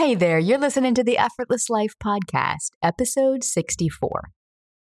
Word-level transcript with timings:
Hey 0.00 0.14
there, 0.14 0.38
you're 0.38 0.56
listening 0.56 0.94
to 0.94 1.04
the 1.04 1.18
Effortless 1.18 1.68
Life 1.68 1.92
Podcast, 2.02 2.70
episode 2.82 3.44
64. 3.44 4.30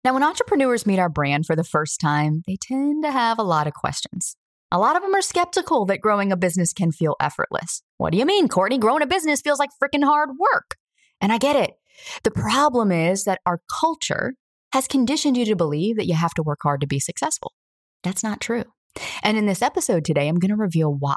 Now, 0.05 0.15
when 0.15 0.23
entrepreneurs 0.23 0.87
meet 0.87 1.01
our 1.01 1.09
brand 1.09 1.45
for 1.45 1.57
the 1.57 1.65
first 1.65 1.99
time, 2.01 2.45
they 2.47 2.55
tend 2.55 3.03
to 3.03 3.11
have 3.11 3.37
a 3.37 3.43
lot 3.43 3.67
of 3.67 3.75
questions. 3.75 4.37
A 4.71 4.79
lot 4.79 4.95
of 4.95 5.03
them 5.03 5.17
are 5.17 5.21
skeptical 5.21 5.85
that 5.87 6.01
growing 6.01 6.31
a 6.31 6.37
business 6.37 6.73
can 6.73 6.93
feel 6.93 7.17
effortless. 7.19 7.83
What 7.97 8.13
do 8.13 8.19
you 8.19 8.25
mean, 8.25 8.47
Courtney? 8.47 8.79
Growing 8.79 9.03
a 9.03 9.09
business 9.09 9.41
feels 9.41 9.59
like 9.59 9.71
freaking 9.83 10.05
hard 10.05 10.29
work. 10.39 10.77
And 11.21 11.33
I 11.33 11.39
get 11.39 11.57
it. 11.57 11.73
The 12.23 12.31
problem 12.31 12.93
is 12.93 13.25
that 13.25 13.41
our 13.45 13.61
culture 13.81 14.35
has 14.73 14.87
conditioned 14.87 15.37
you 15.37 15.47
to 15.47 15.57
believe 15.57 15.97
that 15.97 16.07
you 16.07 16.15
have 16.15 16.35
to 16.35 16.45
work 16.45 16.61
hard 16.63 16.81
to 16.83 16.87
be 16.87 17.01
successful. 17.01 17.55
That's 18.05 18.23
not 18.23 18.41
true. 18.41 18.67
And 19.25 19.37
in 19.37 19.47
this 19.47 19.63
episode 19.63 20.05
today, 20.05 20.29
I'm 20.29 20.39
going 20.39 20.51
to 20.51 20.57
reveal 20.57 20.95
why. 20.95 21.17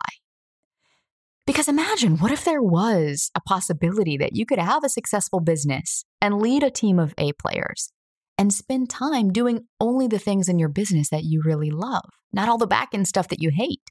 Because 1.47 1.67
imagine 1.67 2.17
what 2.17 2.31
if 2.31 2.45
there 2.45 2.61
was 2.61 3.31
a 3.35 3.41
possibility 3.41 4.17
that 4.17 4.35
you 4.35 4.45
could 4.45 4.59
have 4.59 4.83
a 4.83 4.89
successful 4.89 5.39
business 5.39 6.05
and 6.21 6.39
lead 6.39 6.63
a 6.63 6.69
team 6.69 6.99
of 6.99 7.13
A 7.17 7.33
players 7.33 7.91
and 8.37 8.53
spend 8.53 8.89
time 8.89 9.31
doing 9.31 9.61
only 9.79 10.07
the 10.07 10.19
things 10.19 10.47
in 10.47 10.59
your 10.59 10.69
business 10.69 11.09
that 11.09 11.23
you 11.23 11.41
really 11.43 11.71
love, 11.71 12.09
not 12.31 12.47
all 12.47 12.57
the 12.57 12.67
back 12.67 12.89
end 12.93 13.07
stuff 13.07 13.27
that 13.27 13.41
you 13.41 13.51
hate. 13.53 13.81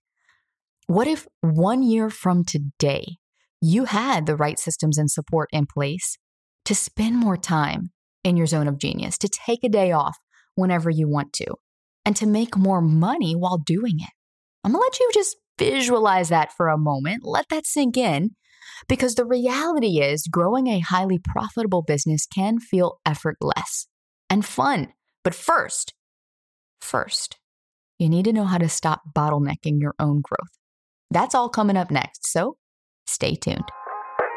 What 0.87 1.07
if 1.07 1.27
one 1.41 1.83
year 1.83 2.11
from 2.11 2.45
today, 2.45 3.17
you 3.61 3.85
had 3.85 4.27
the 4.27 4.37
right 4.37 4.59
systems 4.59 4.99
and 4.99 5.11
support 5.11 5.49
in 5.53 5.67
place 5.67 6.17
to 6.65 6.75
spend 6.75 7.17
more 7.17 7.37
time 7.37 7.91
in 8.25 8.37
your 8.37 8.47
zone 8.47 8.69
of 8.69 8.79
genius, 8.79 9.19
to 9.19 9.29
take 9.29 9.65
a 9.65 9.69
day 9.69 9.93
off 9.93 10.17
whenever 10.55 10.91
you 10.91 11.09
want 11.09 11.33
to, 11.35 11.47
and 12.05 12.17
to 12.17 12.27
make 12.27 12.57
more 12.57 12.81
money 12.81 13.35
while 13.35 13.59
doing 13.59 13.97
it? 14.01 14.11
I'm 14.65 14.73
gonna 14.73 14.83
let 14.83 14.99
you 14.99 15.11
just 15.15 15.37
visualize 15.61 16.31
that 16.31 16.53
for 16.53 16.69
a 16.69 16.79
moment, 16.79 17.23
let 17.23 17.49
that 17.51 17.67
sink 17.67 17.97
in, 17.97 18.31
because 18.89 19.15
the 19.15 19.27
reality 19.27 20.01
is 20.01 20.27
growing 20.27 20.67
a 20.67 20.81
highly 20.81 21.19
profitable 21.23 21.83
business 21.83 22.27
can 22.27 22.59
feel 22.59 22.99
effortless 23.05 23.87
and 24.31 24.45
fun. 24.45 24.89
But 25.23 25.35
first, 25.35 25.93
first, 26.81 27.39
you 27.99 28.09
need 28.09 28.25
to 28.25 28.33
know 28.33 28.45
how 28.45 28.57
to 28.57 28.71
stop 28.71 29.03
bottlenecking 29.15 29.81
your 29.81 29.95
own 29.99 30.23
growth. 30.23 30.51
That's 31.11 31.35
all 31.35 31.51
coming 31.51 31.77
up 31.77 31.91
next, 31.91 32.27
so 32.27 32.57
stay 33.07 33.35
tuned. 33.35 33.69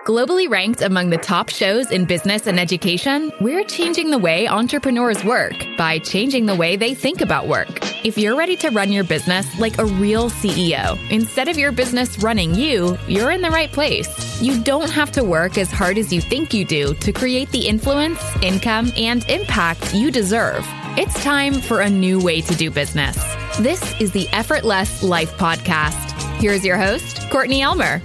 Globally 0.05 0.49
ranked 0.49 0.81
among 0.81 1.11
the 1.11 1.17
top 1.17 1.47
shows 1.47 1.89
in 1.89 2.03
business 2.03 2.45
and 2.45 2.59
education, 2.59 3.31
we're 3.39 3.63
changing 3.63 4.11
the 4.11 4.17
way 4.17 4.49
entrepreneurs 4.49 5.23
work 5.23 5.65
by 5.77 5.97
changing 5.99 6.45
the 6.45 6.55
way 6.55 6.75
they 6.75 6.93
think 6.93 7.21
about 7.21 7.47
work. 7.47 7.79
If 8.05 8.17
you're 8.17 8.35
ready 8.35 8.57
to 8.57 8.69
run 8.71 8.91
your 8.91 9.05
business 9.05 9.57
like 9.59 9.77
a 9.77 9.85
real 9.85 10.29
CEO, 10.29 10.99
instead 11.09 11.47
of 11.47 11.57
your 11.57 11.71
business 11.71 12.21
running 12.21 12.53
you, 12.53 12.97
you're 13.07 13.31
in 13.31 13.41
the 13.41 13.49
right 13.49 13.71
place. 13.71 14.41
You 14.41 14.61
don't 14.61 14.89
have 14.89 15.09
to 15.13 15.23
work 15.23 15.57
as 15.57 15.71
hard 15.71 15.97
as 15.97 16.11
you 16.11 16.19
think 16.19 16.53
you 16.53 16.65
do 16.65 16.93
to 16.95 17.13
create 17.13 17.49
the 17.51 17.65
influence, 17.65 18.21
income, 18.41 18.91
and 18.97 19.23
impact 19.29 19.93
you 19.93 20.11
deserve. 20.11 20.65
It's 20.97 21.23
time 21.23 21.53
for 21.61 21.79
a 21.79 21.89
new 21.89 22.21
way 22.21 22.41
to 22.41 22.55
do 22.55 22.69
business. 22.69 23.17
This 23.59 24.01
is 24.01 24.11
the 24.11 24.27
Effortless 24.33 25.01
Life 25.01 25.31
Podcast. 25.37 26.11
Here's 26.41 26.65
your 26.65 26.77
host, 26.77 27.29
Courtney 27.29 27.61
Elmer. 27.61 28.01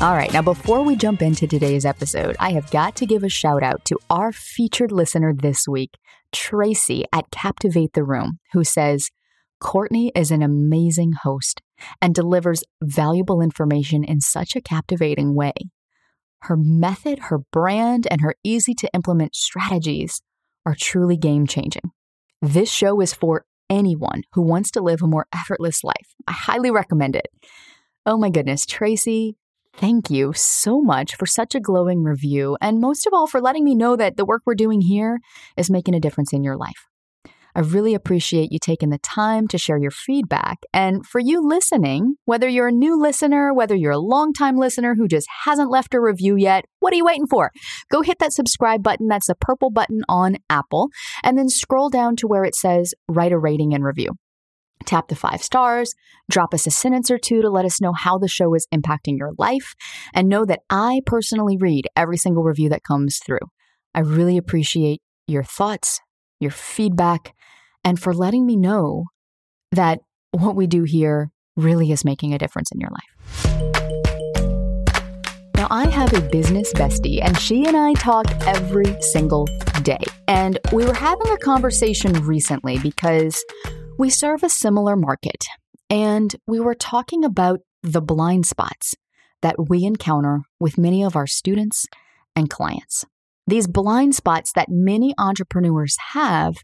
All 0.00 0.14
right, 0.14 0.32
now 0.32 0.40
before 0.40 0.82
we 0.82 0.96
jump 0.96 1.20
into 1.20 1.46
today's 1.46 1.84
episode, 1.84 2.34
I 2.40 2.52
have 2.52 2.70
got 2.70 2.96
to 2.96 3.06
give 3.06 3.22
a 3.22 3.28
shout 3.28 3.62
out 3.62 3.84
to 3.84 3.98
our 4.08 4.32
featured 4.32 4.92
listener 4.92 5.34
this 5.34 5.68
week, 5.68 5.98
Tracy 6.32 7.04
at 7.12 7.30
Captivate 7.30 7.92
the 7.92 8.02
Room, 8.02 8.38
who 8.54 8.64
says, 8.64 9.10
Courtney 9.60 10.10
is 10.14 10.30
an 10.30 10.40
amazing 10.40 11.12
host 11.22 11.60
and 12.00 12.14
delivers 12.14 12.64
valuable 12.82 13.42
information 13.42 14.02
in 14.02 14.22
such 14.22 14.56
a 14.56 14.62
captivating 14.62 15.34
way. 15.34 15.52
Her 16.44 16.56
method, 16.56 17.18
her 17.24 17.40
brand, 17.52 18.08
and 18.10 18.22
her 18.22 18.34
easy 18.42 18.72
to 18.76 18.88
implement 18.94 19.36
strategies 19.36 20.22
are 20.64 20.74
truly 20.74 21.18
game 21.18 21.46
changing. 21.46 21.90
This 22.40 22.72
show 22.72 23.02
is 23.02 23.12
for 23.12 23.44
anyone 23.68 24.22
who 24.32 24.40
wants 24.40 24.70
to 24.70 24.80
live 24.80 25.02
a 25.02 25.06
more 25.06 25.26
effortless 25.30 25.84
life. 25.84 26.14
I 26.26 26.32
highly 26.32 26.70
recommend 26.70 27.16
it. 27.16 27.26
Oh 28.06 28.16
my 28.16 28.30
goodness, 28.30 28.64
Tracy, 28.64 29.36
Thank 29.74 30.10
you 30.10 30.32
so 30.34 30.80
much 30.80 31.14
for 31.14 31.26
such 31.26 31.54
a 31.54 31.60
glowing 31.60 32.02
review, 32.02 32.56
and 32.60 32.80
most 32.80 33.06
of 33.06 33.12
all, 33.14 33.26
for 33.26 33.40
letting 33.40 33.64
me 33.64 33.74
know 33.74 33.96
that 33.96 34.16
the 34.16 34.24
work 34.24 34.42
we're 34.44 34.54
doing 34.54 34.80
here 34.80 35.20
is 35.56 35.70
making 35.70 35.94
a 35.94 36.00
difference 36.00 36.32
in 36.32 36.44
your 36.44 36.56
life. 36.56 36.86
I 37.54 37.60
really 37.60 37.94
appreciate 37.94 38.52
you 38.52 38.58
taking 38.60 38.90
the 38.90 38.98
time 38.98 39.48
to 39.48 39.58
share 39.58 39.78
your 39.78 39.90
feedback. 39.90 40.58
And 40.72 41.04
for 41.04 41.18
you 41.18 41.40
listening, 41.46 42.14
whether 42.24 42.48
you're 42.48 42.68
a 42.68 42.72
new 42.72 43.00
listener, 43.00 43.52
whether 43.52 43.74
you're 43.74 43.92
a 43.92 43.98
longtime 43.98 44.56
listener 44.56 44.94
who 44.94 45.08
just 45.08 45.26
hasn't 45.44 45.70
left 45.70 45.94
a 45.94 46.00
review 46.00 46.36
yet, 46.36 46.64
what 46.78 46.92
are 46.92 46.96
you 46.96 47.04
waiting 47.04 47.26
for? 47.26 47.50
Go 47.90 48.02
hit 48.02 48.18
that 48.20 48.32
subscribe 48.32 48.82
button. 48.82 49.08
That's 49.08 49.26
the 49.26 49.34
purple 49.34 49.70
button 49.70 50.02
on 50.08 50.36
Apple. 50.48 50.90
And 51.24 51.36
then 51.36 51.48
scroll 51.48 51.90
down 51.90 52.16
to 52.16 52.28
where 52.28 52.44
it 52.44 52.54
says 52.54 52.94
write 53.08 53.32
a 53.32 53.38
rating 53.38 53.74
and 53.74 53.84
review. 53.84 54.12
Tap 54.86 55.08
the 55.08 55.16
five 55.16 55.42
stars, 55.42 55.94
drop 56.30 56.54
us 56.54 56.66
a 56.66 56.70
sentence 56.70 57.10
or 57.10 57.18
two 57.18 57.42
to 57.42 57.50
let 57.50 57.64
us 57.64 57.80
know 57.80 57.92
how 57.92 58.18
the 58.18 58.28
show 58.28 58.54
is 58.54 58.66
impacting 58.74 59.18
your 59.18 59.32
life, 59.38 59.74
and 60.14 60.28
know 60.28 60.44
that 60.44 60.60
I 60.70 61.00
personally 61.06 61.56
read 61.56 61.86
every 61.94 62.16
single 62.16 62.42
review 62.42 62.68
that 62.70 62.82
comes 62.82 63.18
through. 63.24 63.38
I 63.94 64.00
really 64.00 64.36
appreciate 64.36 65.00
your 65.26 65.44
thoughts, 65.44 66.00
your 66.40 66.50
feedback, 66.50 67.34
and 67.84 68.00
for 68.00 68.14
letting 68.14 68.46
me 68.46 68.56
know 68.56 69.04
that 69.72 70.00
what 70.32 70.56
we 70.56 70.66
do 70.66 70.84
here 70.84 71.30
really 71.56 71.92
is 71.92 72.04
making 72.04 72.34
a 72.34 72.38
difference 72.38 72.70
in 72.72 72.80
your 72.80 72.90
life. 72.90 73.46
Now, 75.56 75.66
I 75.70 75.88
have 75.90 76.14
a 76.14 76.22
business 76.22 76.72
bestie, 76.72 77.22
and 77.22 77.38
she 77.38 77.66
and 77.66 77.76
I 77.76 77.92
talk 77.94 78.26
every 78.46 78.96
single 79.02 79.46
day. 79.82 80.02
And 80.26 80.58
we 80.72 80.86
were 80.86 80.94
having 80.94 81.30
a 81.30 81.36
conversation 81.36 82.12
recently 82.24 82.78
because 82.78 83.44
we 84.00 84.08
serve 84.08 84.42
a 84.42 84.48
similar 84.48 84.96
market, 84.96 85.44
and 85.90 86.34
we 86.46 86.58
were 86.58 86.74
talking 86.74 87.22
about 87.22 87.60
the 87.82 88.00
blind 88.00 88.46
spots 88.46 88.94
that 89.42 89.68
we 89.68 89.84
encounter 89.84 90.40
with 90.58 90.78
many 90.78 91.04
of 91.04 91.16
our 91.16 91.26
students 91.26 91.84
and 92.34 92.48
clients. 92.48 93.04
These 93.46 93.66
blind 93.66 94.14
spots 94.14 94.52
that 94.54 94.70
many 94.70 95.12
entrepreneurs 95.18 95.98
have, 96.14 96.56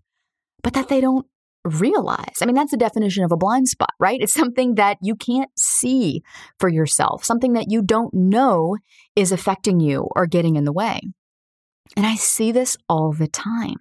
but 0.62 0.72
that 0.72 0.88
they 0.88 1.02
don't 1.02 1.26
realize. 1.62 2.36
I 2.40 2.46
mean, 2.46 2.54
that's 2.54 2.70
the 2.70 2.78
definition 2.78 3.22
of 3.22 3.32
a 3.32 3.36
blind 3.36 3.68
spot, 3.68 3.92
right? 4.00 4.18
It's 4.18 4.32
something 4.32 4.76
that 4.76 4.96
you 5.02 5.14
can't 5.14 5.50
see 5.58 6.22
for 6.58 6.70
yourself, 6.70 7.22
something 7.22 7.52
that 7.52 7.66
you 7.68 7.82
don't 7.82 8.14
know 8.14 8.78
is 9.14 9.30
affecting 9.30 9.78
you 9.78 10.08
or 10.16 10.24
getting 10.24 10.56
in 10.56 10.64
the 10.64 10.72
way. 10.72 11.00
And 11.98 12.06
I 12.06 12.14
see 12.14 12.50
this 12.50 12.78
all 12.88 13.12
the 13.12 13.28
time. 13.28 13.76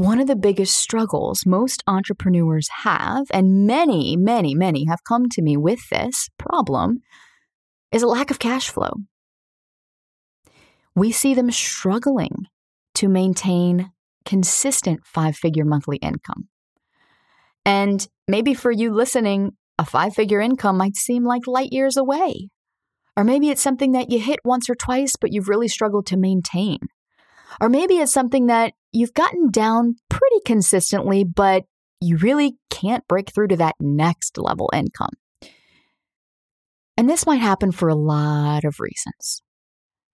One 0.00 0.18
of 0.18 0.28
the 0.28 0.34
biggest 0.34 0.78
struggles 0.78 1.44
most 1.44 1.82
entrepreneurs 1.86 2.70
have, 2.84 3.26
and 3.34 3.66
many, 3.66 4.16
many, 4.16 4.54
many 4.54 4.86
have 4.86 5.04
come 5.04 5.28
to 5.28 5.42
me 5.42 5.58
with 5.58 5.90
this 5.90 6.30
problem, 6.38 7.02
is 7.92 8.02
a 8.02 8.06
lack 8.06 8.30
of 8.30 8.38
cash 8.38 8.70
flow. 8.70 8.92
We 10.94 11.12
see 11.12 11.34
them 11.34 11.50
struggling 11.50 12.46
to 12.94 13.08
maintain 13.08 13.92
consistent 14.24 15.00
five 15.04 15.36
figure 15.36 15.66
monthly 15.66 15.98
income. 15.98 16.48
And 17.66 18.08
maybe 18.26 18.54
for 18.54 18.70
you 18.72 18.94
listening, 18.94 19.50
a 19.78 19.84
five 19.84 20.14
figure 20.14 20.40
income 20.40 20.78
might 20.78 20.96
seem 20.96 21.26
like 21.26 21.46
light 21.46 21.74
years 21.74 21.98
away. 21.98 22.48
Or 23.18 23.24
maybe 23.24 23.50
it's 23.50 23.60
something 23.60 23.92
that 23.92 24.10
you 24.10 24.18
hit 24.18 24.38
once 24.46 24.70
or 24.70 24.74
twice, 24.74 25.12
but 25.20 25.30
you've 25.30 25.50
really 25.50 25.68
struggled 25.68 26.06
to 26.06 26.16
maintain. 26.16 26.78
Or 27.60 27.68
maybe 27.68 27.98
it's 27.98 28.12
something 28.12 28.46
that 28.46 28.72
you've 28.92 29.14
gotten 29.14 29.50
down 29.50 29.96
pretty 30.08 30.40
consistently, 30.44 31.24
but 31.24 31.64
you 32.00 32.16
really 32.16 32.56
can't 32.70 33.06
break 33.08 33.32
through 33.32 33.48
to 33.48 33.56
that 33.56 33.76
next 33.80 34.38
level 34.38 34.70
income. 34.72 35.12
And 36.96 37.08
this 37.08 37.26
might 37.26 37.36
happen 37.40 37.72
for 37.72 37.88
a 37.88 37.94
lot 37.94 38.64
of 38.64 38.80
reasons, 38.80 39.42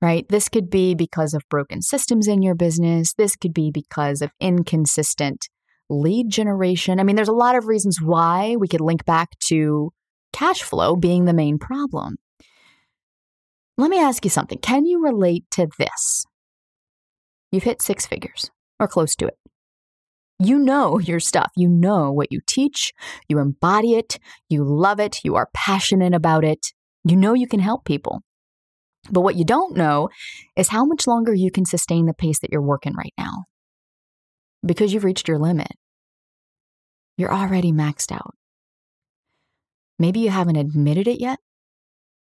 right? 0.01 0.25
This 0.29 0.49
could 0.49 0.71
be 0.71 0.95
because 0.95 1.35
of 1.35 1.43
broken 1.49 1.83
systems 1.83 2.29
in 2.29 2.43
your 2.43 2.55
business. 2.55 3.15
This 3.15 3.35
could 3.37 3.53
be 3.53 3.71
because 3.73 4.23
of 4.23 4.31
inconsistent 4.41 5.49
lead 5.89 6.31
generation. 6.31 7.01
I 7.01 7.05
mean, 7.05 7.17
there's 7.17 7.29
a 7.29 7.33
lot 7.33 7.57
of 7.57 7.67
reasons 7.67 8.01
why 8.01 8.57
we 8.57 8.69
could 8.69 8.81
link 8.81 9.05
back 9.05 9.31
to 9.49 9.91
cash 10.33 10.63
flow 10.63 10.97
being 10.97 11.25
the 11.25 11.35
main 11.35 11.59
problem. 11.59 12.17
Let 13.79 13.91
me 13.91 13.99
ask 13.99 14.25
you 14.25 14.31
something. 14.31 14.59
Can 14.59 14.87
you 14.87 15.03
relate 15.03 15.45
to 15.53 15.69
this? 15.79 16.25
You've 17.53 17.65
hit 17.65 17.83
six 17.83 18.07
figures 18.07 18.51
or 18.79 18.89
close 18.89 19.15
to 19.17 19.27
it. 19.27 19.37
You 20.39 20.59
know 20.59 20.99
your 20.99 21.21
stuff. 21.21 21.51
You 21.57 21.69
know 21.69 22.13
what 22.13 22.31
you 22.31 22.41
teach. 22.47 22.93
You 23.29 23.39
embody 23.39 23.95
it. 23.95 24.19
You 24.49 24.65
love 24.65 25.01
it. 25.01 25.21
You 25.25 25.35
are 25.37 25.49
passionate 25.55 26.15
about 26.15 26.45
it. 26.45 26.67
You 27.05 27.17
know 27.17 27.33
you 27.33 27.47
can 27.47 27.61
help 27.61 27.85
people. 27.85 28.21
But 29.11 29.21
what 29.23 29.37
you 29.37 29.45
don't 29.45 29.77
know 29.77 30.09
is 30.57 30.69
how 30.69 30.85
much 30.85 31.07
longer 31.07 31.33
you 31.33 31.51
can 31.51 31.65
sustain 31.65 32.07
the 32.07 32.13
pace 32.13 32.41
that 32.41 32.51
you're 32.53 32.61
working 32.61 32.95
right 32.95 33.15
now. 33.17 33.45
Because 34.65 34.93
you've 34.93 35.05
reached 35.05 35.29
your 35.29 35.39
limit. 35.39 35.73
You're 37.17 37.33
already 37.33 37.73
maxed 37.73 38.13
out. 38.13 38.35
Maybe 39.99 40.21
you 40.21 40.29
haven't 40.31 40.57
admitted 40.57 41.09
it 41.09 41.21
yet, 41.21 41.39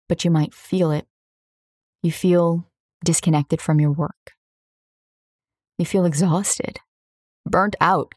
but 0.07 0.23
you 0.23 0.31
might 0.31 0.53
feel 0.53 0.91
it. 0.91 1.05
You 2.01 2.11
feel 2.11 2.69
disconnected 3.03 3.61
from 3.61 3.81
your 3.81 3.91
work. 3.91 4.36
You 5.77 5.85
feel 5.85 6.05
exhausted, 6.05 6.79
burnt 7.45 7.75
out. 7.79 8.13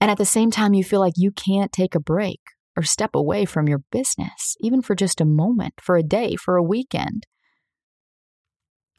And 0.00 0.10
at 0.10 0.18
the 0.18 0.24
same 0.24 0.50
time, 0.50 0.74
you 0.74 0.84
feel 0.84 1.00
like 1.00 1.14
you 1.16 1.32
can't 1.32 1.72
take 1.72 1.94
a 1.94 2.00
break 2.00 2.40
or 2.76 2.84
step 2.84 3.10
away 3.14 3.44
from 3.44 3.68
your 3.68 3.80
business, 3.90 4.56
even 4.60 4.80
for 4.80 4.94
just 4.94 5.20
a 5.20 5.24
moment, 5.24 5.74
for 5.80 5.96
a 5.96 6.02
day, 6.02 6.36
for 6.36 6.56
a 6.56 6.62
weekend. 6.62 7.26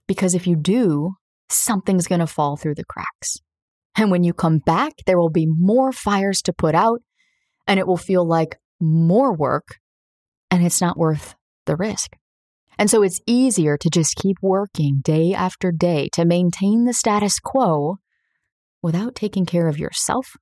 Because 0.07 0.35
if 0.35 0.45
you 0.45 0.57
do, 0.57 1.13
something's 1.49 2.07
going 2.07 2.19
to 2.19 2.27
fall 2.27 2.57
through 2.57 2.75
the 2.75 2.83
cracks. 2.83 3.37
And 3.95 4.11
when 4.11 4.23
you 4.23 4.33
come 4.33 4.57
back, 4.57 4.93
there 5.05 5.17
will 5.17 5.29
be 5.29 5.47
more 5.47 5.93
fires 5.93 6.41
to 6.43 6.53
put 6.53 6.75
out, 6.75 7.01
and 7.67 7.79
it 7.79 7.87
will 7.87 7.97
feel 7.97 8.27
like 8.27 8.57
more 8.81 9.33
work, 9.33 9.77
and 10.51 10.65
it's 10.65 10.81
not 10.81 10.97
worth 10.97 11.35
the 11.65 11.75
risk. 11.75 12.15
And 12.79 12.89
so 12.89 13.03
it's 13.03 13.19
easier 13.27 13.77
to 13.77 13.89
just 13.89 14.15
keep 14.15 14.37
working 14.41 15.01
day 15.03 15.33
after 15.33 15.69
day 15.69 16.07
to 16.13 16.23
maintain 16.23 16.85
the 16.85 16.93
status 16.93 17.37
quo 17.37 17.97
without 18.81 19.15
taking 19.15 19.45
care 19.45 19.67
of 19.67 19.77
yourself 19.77 20.37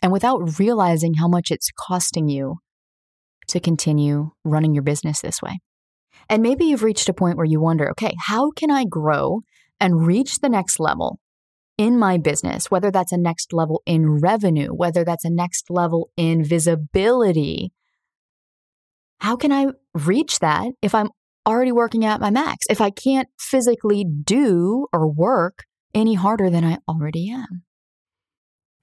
and 0.00 0.12
without 0.12 0.60
realizing 0.60 1.14
how 1.14 1.26
much 1.26 1.50
it's 1.50 1.72
costing 1.76 2.28
you 2.28 2.58
to 3.48 3.58
continue 3.58 4.30
running 4.44 4.72
your 4.72 4.84
business 4.84 5.20
this 5.20 5.42
way. 5.42 5.58
And 6.30 6.44
maybe 6.44 6.66
you've 6.66 6.84
reached 6.84 7.08
a 7.08 7.14
point 7.14 7.36
where 7.36 7.44
you 7.44 7.60
wonder, 7.60 7.90
okay, 7.90 8.14
how 8.26 8.52
can 8.52 8.70
I 8.70 8.84
grow 8.84 9.40
and 9.80 10.06
reach 10.06 10.38
the 10.38 10.48
next 10.48 10.78
level 10.78 11.18
in 11.76 11.98
my 11.98 12.18
business, 12.18 12.70
whether 12.70 12.92
that's 12.92 13.10
a 13.10 13.16
next 13.16 13.52
level 13.52 13.82
in 13.84 14.20
revenue, 14.20 14.68
whether 14.68 15.04
that's 15.04 15.24
a 15.24 15.30
next 15.30 15.70
level 15.70 16.10
in 16.16 16.44
visibility? 16.44 17.72
How 19.20 19.34
can 19.34 19.50
I 19.50 19.72
reach 19.94 20.38
that 20.38 20.68
if 20.82 20.94
I'm 20.94 21.08
already 21.48 21.72
working 21.72 22.04
at 22.04 22.20
my 22.20 22.30
max, 22.30 22.66
if 22.68 22.80
I 22.80 22.90
can't 22.90 23.28
physically 23.38 24.04
do 24.04 24.86
or 24.92 25.10
work 25.10 25.64
any 25.94 26.14
harder 26.14 26.50
than 26.50 26.64
I 26.64 26.78
already 26.86 27.30
am? 27.30 27.64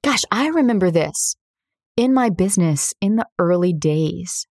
Gosh, 0.04 0.24
I 0.32 0.48
remember 0.48 0.92
this 0.92 1.36
in 1.96 2.14
my 2.14 2.30
business 2.30 2.94
in 3.00 3.16
the 3.16 3.28
early 3.40 3.72
days 3.72 4.48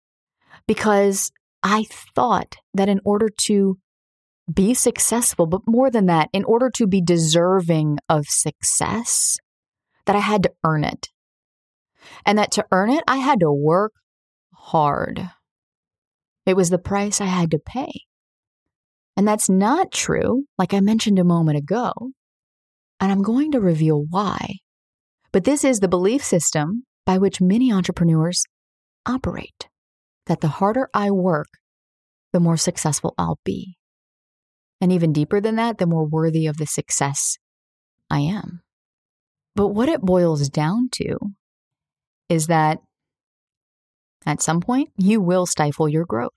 because 0.66 1.32
I 1.62 1.86
thought 2.14 2.56
that 2.74 2.88
in 2.88 3.00
order 3.04 3.28
to 3.46 3.78
be 4.52 4.74
successful, 4.74 5.46
but 5.46 5.62
more 5.66 5.90
than 5.90 6.06
that, 6.06 6.28
in 6.32 6.44
order 6.44 6.70
to 6.76 6.86
be 6.86 7.00
deserving 7.00 7.98
of 8.08 8.26
success, 8.28 9.38
that 10.06 10.16
I 10.16 10.20
had 10.20 10.42
to 10.42 10.52
earn 10.64 10.84
it. 10.84 11.08
And 12.26 12.38
that 12.38 12.50
to 12.52 12.66
earn 12.72 12.90
it, 12.90 13.04
I 13.06 13.18
had 13.18 13.40
to 13.40 13.52
work 13.52 13.92
hard. 14.54 15.30
It 16.46 16.56
was 16.56 16.70
the 16.70 16.78
price 16.78 17.20
I 17.20 17.26
had 17.26 17.50
to 17.52 17.58
pay. 17.58 17.92
And 19.16 19.28
that's 19.28 19.48
not 19.48 19.92
true, 19.92 20.44
like 20.58 20.74
I 20.74 20.80
mentioned 20.80 21.18
a 21.18 21.24
moment 21.24 21.58
ago. 21.58 21.92
And 23.00 23.12
I'm 23.12 23.22
going 23.22 23.52
to 23.52 23.60
reveal 23.60 24.04
why. 24.08 24.56
But 25.32 25.44
this 25.44 25.64
is 25.64 25.80
the 25.80 25.88
belief 25.88 26.24
system 26.24 26.84
by 27.04 27.18
which 27.18 27.40
many 27.40 27.72
entrepreneurs 27.72 28.44
operate 29.06 29.68
that 30.26 30.40
the 30.40 30.48
harder 30.48 30.88
I 30.94 31.10
work, 31.10 31.48
the 32.32 32.40
more 32.40 32.56
successful 32.56 33.14
I'll 33.18 33.40
be. 33.44 33.76
And 34.80 34.92
even 34.92 35.12
deeper 35.12 35.40
than 35.40 35.56
that, 35.56 35.78
the 35.78 35.86
more 35.86 36.06
worthy 36.06 36.46
of 36.46 36.56
the 36.56 36.66
success 36.66 37.38
I 38.10 38.20
am. 38.20 38.62
But 39.54 39.68
what 39.68 39.88
it 39.88 40.00
boils 40.00 40.48
down 40.48 40.88
to 40.92 41.18
is 42.28 42.46
that 42.46 42.78
at 44.26 44.42
some 44.42 44.60
point, 44.60 44.90
you 44.96 45.20
will 45.20 45.46
stifle 45.46 45.88
your 45.88 46.04
growth 46.04 46.32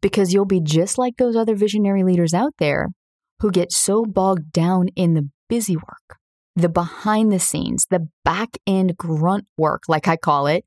because 0.00 0.32
you'll 0.32 0.44
be 0.44 0.60
just 0.60 0.98
like 0.98 1.16
those 1.16 1.36
other 1.36 1.54
visionary 1.54 2.02
leaders 2.02 2.34
out 2.34 2.54
there 2.58 2.88
who 3.40 3.50
get 3.50 3.72
so 3.72 4.04
bogged 4.04 4.52
down 4.52 4.88
in 4.96 5.14
the 5.14 5.28
busy 5.48 5.76
work 5.76 6.18
the 6.56 6.68
behind 6.70 7.30
the 7.30 7.38
scenes, 7.38 7.86
the 7.90 8.08
back 8.24 8.56
end 8.66 8.96
grunt 8.96 9.46
work, 9.58 9.82
like 9.88 10.08
I 10.08 10.16
call 10.16 10.46
it, 10.46 10.64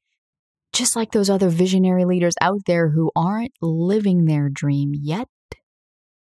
just 0.71 0.95
like 0.95 1.11
those 1.11 1.31
other 1.31 1.49
visionary 1.49 2.05
leaders 2.05 2.35
out 2.39 2.61
there 2.67 2.89
who 2.89 3.11
aren't 3.15 3.53
living 3.59 4.25
their 4.25 4.49
dream 4.49 4.91
yet 4.93 5.27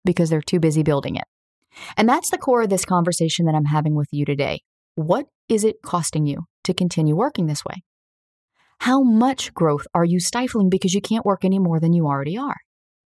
because 0.07 0.31
they're 0.31 0.41
too 0.41 0.59
busy 0.59 0.83
building 0.83 1.17
it. 1.17 1.25
And 1.99 2.09
that's 2.09 2.31
the 2.31 2.39
core 2.39 2.63
of 2.63 2.71
this 2.71 2.87
conversation 2.87 3.45
that 3.45 3.55
I'm 3.55 3.67
having 3.67 3.95
with 3.95 4.09
you 4.11 4.25
today. 4.25 4.63
What 4.95 5.27
is 5.51 5.65
it 5.65 5.83
costing 5.83 6.27
you 6.27 6.47
to 6.65 6.73
continue 6.73 7.15
working 7.15 7.47
this 7.47 7.65
way? 7.65 7.83
How 8.81 9.03
much 9.03 9.53
growth 9.55 9.87
are 9.95 10.05
you 10.05 10.21
stifling 10.21 10.71
because 10.71 10.95
you 10.95 11.01
can't 11.01 11.27
work 11.27 11.45
any 11.45 11.59
more 11.59 11.81
than 11.81 11.93
you 11.93 12.07
already 12.07 12.39
are? 12.39 12.57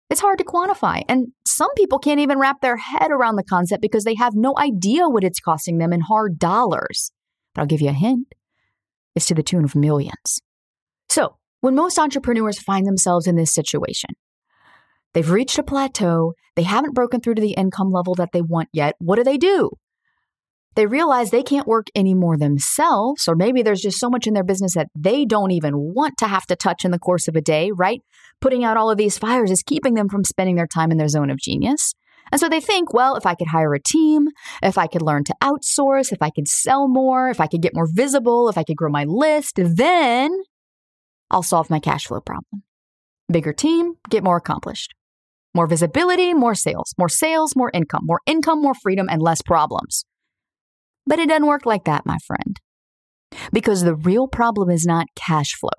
It's 0.09 0.21
hard 0.21 0.39
to 0.39 0.45
quantify. 0.45 1.03
And 1.09 1.29
some 1.47 1.73
people 1.77 1.99
can't 1.99 2.21
even 2.21 2.39
wrap 2.39 2.61
their 2.61 2.77
head 2.77 3.11
around 3.11 3.37
the 3.37 3.45
concept 3.45 3.83
because 3.83 4.05
they 4.05 4.15
have 4.15 4.35
no 4.35 4.55
idea 4.57 5.09
what 5.09 5.25
it's 5.25 5.41
costing 5.41 5.79
them 5.79 5.93
in 5.93 6.01
hard 6.01 6.39
dollars. 6.39 7.11
But 7.55 7.63
I'll 7.63 7.67
give 7.67 7.81
you 7.81 7.89
a 7.89 7.93
hint 7.93 8.29
it's 9.17 9.27
to 9.27 9.35
the 9.35 9.43
tune 9.43 9.65
of 9.65 9.75
millions. 9.75 10.41
So, 11.09 11.39
when 11.63 11.75
most 11.75 11.99
entrepreneurs 11.99 12.61
find 12.61 12.87
themselves 12.87 13.27
in 13.27 13.35
this 13.35 13.53
situation, 13.53 14.11
they've 15.15 15.31
reached 15.31 15.59
a 15.59 15.63
plateau, 15.63 16.35
they 16.55 16.63
haven't 16.63 16.95
broken 16.95 17.21
through 17.21 17.37
to 17.37 17.43
the 17.43 17.55
income 17.55 17.91
level 17.91 18.15
that 18.17 18.29
they 18.33 18.43
want 18.43 18.69
yet, 18.73 18.95
what 18.99 19.17
do 19.17 19.25
they 19.25 19.39
do? 19.39 19.71
They 20.77 20.87
realize 20.87 21.31
they 21.31 21.43
can't 21.43 21.67
work 21.67 21.87
anymore 21.95 22.37
themselves, 22.37 23.27
or 23.27 23.35
maybe 23.35 23.63
there's 23.63 23.81
just 23.81 23.99
so 23.99 24.11
much 24.11 24.27
in 24.27 24.35
their 24.35 24.45
business 24.45 24.75
that 24.75 24.89
they 24.95 25.25
don't 25.25 25.51
even 25.51 25.73
want 25.75 26.19
to 26.19 26.27
have 26.27 26.47
to 26.47 26.57
touch 26.57 26.85
in 26.85 26.91
the 26.91 26.99
course 26.99 27.29
of 27.29 27.35
a 27.35 27.41
day, 27.41 27.71
right? 27.75 28.03
Putting 28.43 28.63
out 28.63 28.77
all 28.77 28.91
of 28.91 28.99
these 28.99 29.17
fires 29.17 29.51
is 29.51 29.63
keeping 29.63 29.95
them 29.95 30.11
from 30.11 30.23
spending 30.23 30.57
their 30.57 30.67
time 30.67 30.93
in 30.93 30.99
their 30.99 31.09
zone 31.09 31.31
of 31.31 31.39
genius. 31.39 31.95
And 32.31 32.41
so 32.41 32.49
they 32.49 32.61
think, 32.61 32.93
well, 32.93 33.17
if 33.17 33.25
I 33.25 33.35
could 33.35 33.49
hire 33.49 33.73
a 33.73 33.81
team, 33.81 34.29
if 34.63 34.79
I 34.79 34.87
could 34.87 35.03
learn 35.03 35.25
to 35.25 35.35
outsource, 35.43 36.13
if 36.13 36.21
I 36.21 36.31
could 36.31 36.49
sell 36.49 36.89
more, 36.89 37.31
if 37.31 37.41
I 37.41 37.47
could 37.47 37.63
get 37.63 37.75
more 37.75 37.89
visible, 37.91 38.49
if 38.49 38.59
I 38.59 38.65
could 38.65 38.77
grow 38.77 38.91
my 38.91 39.05
list, 39.05 39.55
then 39.57 40.31
I'll 41.31 41.43
solve 41.43 41.71
my 41.71 41.79
cash 41.79 42.07
flow 42.07 42.21
problem. 42.21 42.63
Bigger 43.31 43.53
team, 43.53 43.95
get 44.11 44.23
more 44.23 44.37
accomplished. 44.37 44.95
More 45.55 45.67
visibility, 45.67 46.35
more 46.35 46.55
sales. 46.55 46.95
More 46.99 47.09
sales, 47.09 47.57
more 47.57 47.71
income. 47.73 48.03
More 48.05 48.21
income, 48.27 48.61
more 48.61 48.75
freedom, 48.75 49.09
and 49.09 49.23
less 49.23 49.41
problems. 49.41 50.05
But 51.07 51.19
it 51.19 51.29
doesn't 51.29 51.47
work 51.47 51.67
like 51.67 51.85
that, 51.85 52.07
my 52.07 52.19
friend. 52.27 52.59
Because 53.53 53.83
the 53.83 53.95
real 53.95 54.29
problem 54.29 54.71
is 54.71 54.85
not 54.85 55.07
cash 55.15 55.55
flow. 55.55 55.71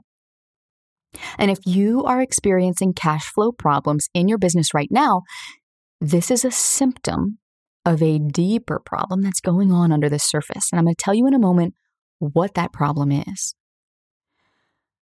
And 1.37 1.49
if 1.49 1.59
you 1.65 2.03
are 2.03 2.21
experiencing 2.21 2.93
cash 2.93 3.25
flow 3.25 3.51
problems 3.51 4.07
in 4.13 4.27
your 4.27 4.37
business 4.37 4.73
right 4.73 4.89
now, 4.91 5.23
this 5.99 6.29
is 6.29 6.45
a 6.45 6.51
symptom 6.51 7.39
of 7.85 8.03
a 8.03 8.19
deeper 8.19 8.79
problem 8.79 9.21
that's 9.21 9.39
going 9.39 9.71
on 9.71 9.91
under 9.91 10.09
the 10.09 10.19
surface. 10.19 10.69
And 10.71 10.79
I'm 10.79 10.85
going 10.85 10.95
to 10.95 11.03
tell 11.03 11.13
you 11.13 11.27
in 11.27 11.33
a 11.33 11.39
moment 11.39 11.73
what 12.19 12.53
that 12.55 12.73
problem 12.73 13.11
is. 13.11 13.55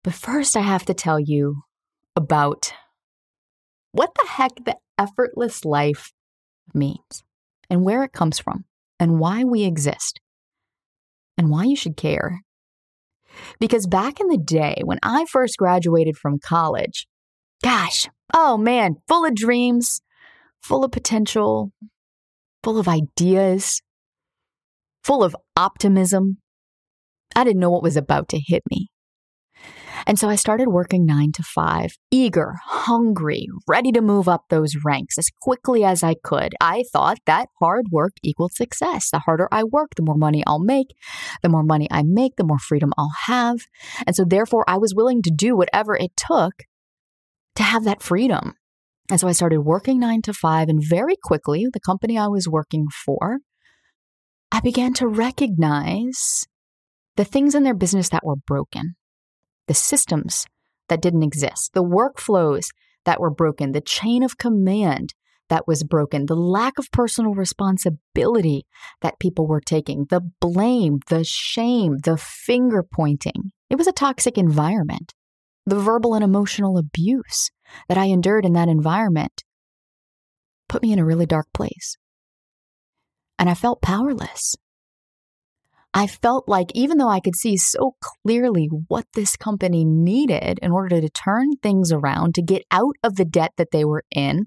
But 0.03 0.15
first, 0.15 0.57
I 0.57 0.61
have 0.61 0.87
to 0.87 0.95
tell 0.95 1.21
you 1.21 1.62
about 2.17 2.73
what 3.93 4.15
the 4.15 4.27
heck 4.29 4.65
the 4.65 4.77
effortless 4.99 5.65
life 5.65 6.12
means 6.75 7.23
and 7.69 7.85
where 7.85 8.03
it 8.03 8.12
comes 8.12 8.39
from 8.39 8.65
and 9.00 9.19
why 9.19 9.42
we 9.42 9.64
exist 9.64 10.21
and 11.37 11.50
why 11.50 11.64
you 11.64 11.75
should 11.75 11.97
care. 11.97 12.40
Because 13.59 13.87
back 13.87 14.21
in 14.21 14.28
the 14.28 14.38
day 14.38 14.83
when 14.85 14.99
I 15.02 15.25
first 15.25 15.57
graduated 15.57 16.16
from 16.16 16.38
college, 16.38 17.07
gosh, 17.62 18.09
oh 18.35 18.59
man, 18.59 18.97
full 19.09 19.25
of 19.25 19.35
dreams, 19.35 20.02
full 20.62 20.85
of 20.85 20.92
potential, 20.92 21.73
full 22.62 22.78
of 22.78 22.87
ideas, 22.87 23.80
full 25.02 25.25
of 25.25 25.35
optimism. 25.57 26.38
I 27.35 27.45
didn't 27.45 27.61
know 27.61 27.71
what 27.71 27.83
was 27.83 27.97
about 27.97 28.28
to 28.30 28.40
hit 28.45 28.62
me. 28.71 28.89
And 30.07 30.19
so 30.19 30.28
I 30.28 30.35
started 30.35 30.69
working 30.69 31.07
nine 31.07 31.33
to 31.33 31.42
five, 31.42 31.92
eager, 32.11 32.54
hungry, 32.64 33.47
ready 33.69 33.92
to 33.92 34.00
move 34.00 34.28
up 34.28 34.45
those 34.49 34.76
ranks 34.85 35.19
as 35.19 35.28
quickly 35.40 35.85
as 35.85 36.02
I 36.02 36.14
could. 36.23 36.54
I 36.61 36.85
thought 36.92 37.19
that 37.26 37.49
hard 37.61 37.87
work 37.90 38.12
equaled 38.23 38.52
success. 38.52 39.11
The 39.11 39.21
harder 39.21 39.49
I 39.52 39.64
work, 39.64 39.95
the 39.97 40.02
more 40.02 40.16
money 40.16 40.42
I'll 40.47 40.62
make. 40.62 40.95
The 41.42 41.49
more 41.49 41.62
money 41.62 41.88
I 41.90 42.02
make, 42.04 42.37
the 42.37 42.45
more 42.45 42.59
freedom 42.59 42.92
I'll 42.97 43.12
have. 43.26 43.59
And 44.07 44.16
so 44.16 44.25
therefore, 44.25 44.64
I 44.69 44.78
was 44.78 44.95
willing 44.95 45.23
to 45.23 45.30
do 45.30 45.57
whatever 45.57 45.97
it 45.97 46.12
took 46.16 46.54
to 47.57 47.62
have 47.62 47.85
that 47.85 48.02
freedom. 48.02 48.54
And 49.11 49.19
so 49.19 49.26
I 49.26 49.33
started 49.33 49.62
working 49.62 49.99
nine 49.99 50.23
to 50.23 50.33
five, 50.33 50.69
and 50.69 50.80
very 50.83 51.16
quickly, 51.21 51.66
the 51.73 51.80
company 51.80 52.16
I 52.16 52.28
was 52.28 52.49
working 52.49 52.87
for, 53.04 53.38
I 54.52 54.61
began 54.61 54.95
to 54.95 55.09
recognize 55.09 56.47
the 57.16 57.25
things 57.25 57.54
in 57.54 57.64
their 57.64 57.75
business 57.75 58.09
that 58.11 58.25
were 58.25 58.37
broken 58.37 58.95
the 59.71 59.75
systems 59.75 60.47
that 60.89 61.00
didn't 61.00 61.23
exist, 61.23 61.75
the 61.75 61.85
workflows 61.85 62.71
that 63.05 63.21
were 63.21 63.31
broken, 63.31 63.71
the 63.71 63.81
chain 63.81 64.25
of 64.25 64.37
command 64.37 65.15
that 65.49 65.69
was 65.69 65.85
broken, 65.85 66.27
the 66.27 66.35
lack 66.35 66.77
of 66.77 66.91
personal 66.91 67.35
responsibility 67.35 68.67
that 69.00 69.21
people 69.21 69.47
were 69.47 69.61
taking, 69.61 70.07
the 70.11 70.23
blame, 70.41 70.99
the 71.09 71.23
shame, 71.23 71.99
the 71.99 72.17
finger 72.17 72.83
pointing. 72.83 73.53
It 73.71 73.79
was 73.79 73.87
a 73.87 73.93
toxic 73.93 74.37
environment. 74.37 75.15
The 75.67 75.79
verbal 75.79 76.15
and 76.15 76.25
emotional 76.25 76.77
abuse, 76.77 77.53
that 77.89 77.97
I 77.97 78.07
endured 78.07 78.45
in 78.45 78.55
that 78.55 78.69
environment 78.69 79.45
put 80.69 80.83
me 80.83 80.93
in 80.93 80.99
a 80.99 81.05
really 81.05 81.27
dark 81.27 81.47
place. 81.55 81.97
And 83.39 83.49
I 83.49 83.55
felt 83.55 83.83
powerless. 83.83 84.57
I 85.92 86.06
felt 86.06 86.49
like 86.49 86.70
even 86.75 86.99
though 86.99 87.09
I 87.09 87.18
could 87.18 87.35
see 87.35 87.56
so 87.56 87.97
clearly 88.00 88.68
what 88.87 89.06
this 89.14 89.37
company 89.37 89.85
needed 89.85 90.61
in 90.62 90.70
order 90.70 91.00
to 91.00 91.09
turn 91.09 91.56
things 91.56 91.90
around, 91.90 92.35
to 92.37 92.42
get 92.42 92.62
out 92.70 92.94
of 93.02 93.16
the 93.16 93.25
debt 93.25 93.52
that 93.56 93.73
they 93.73 93.85
were 93.85 94.04
in, 94.14 94.47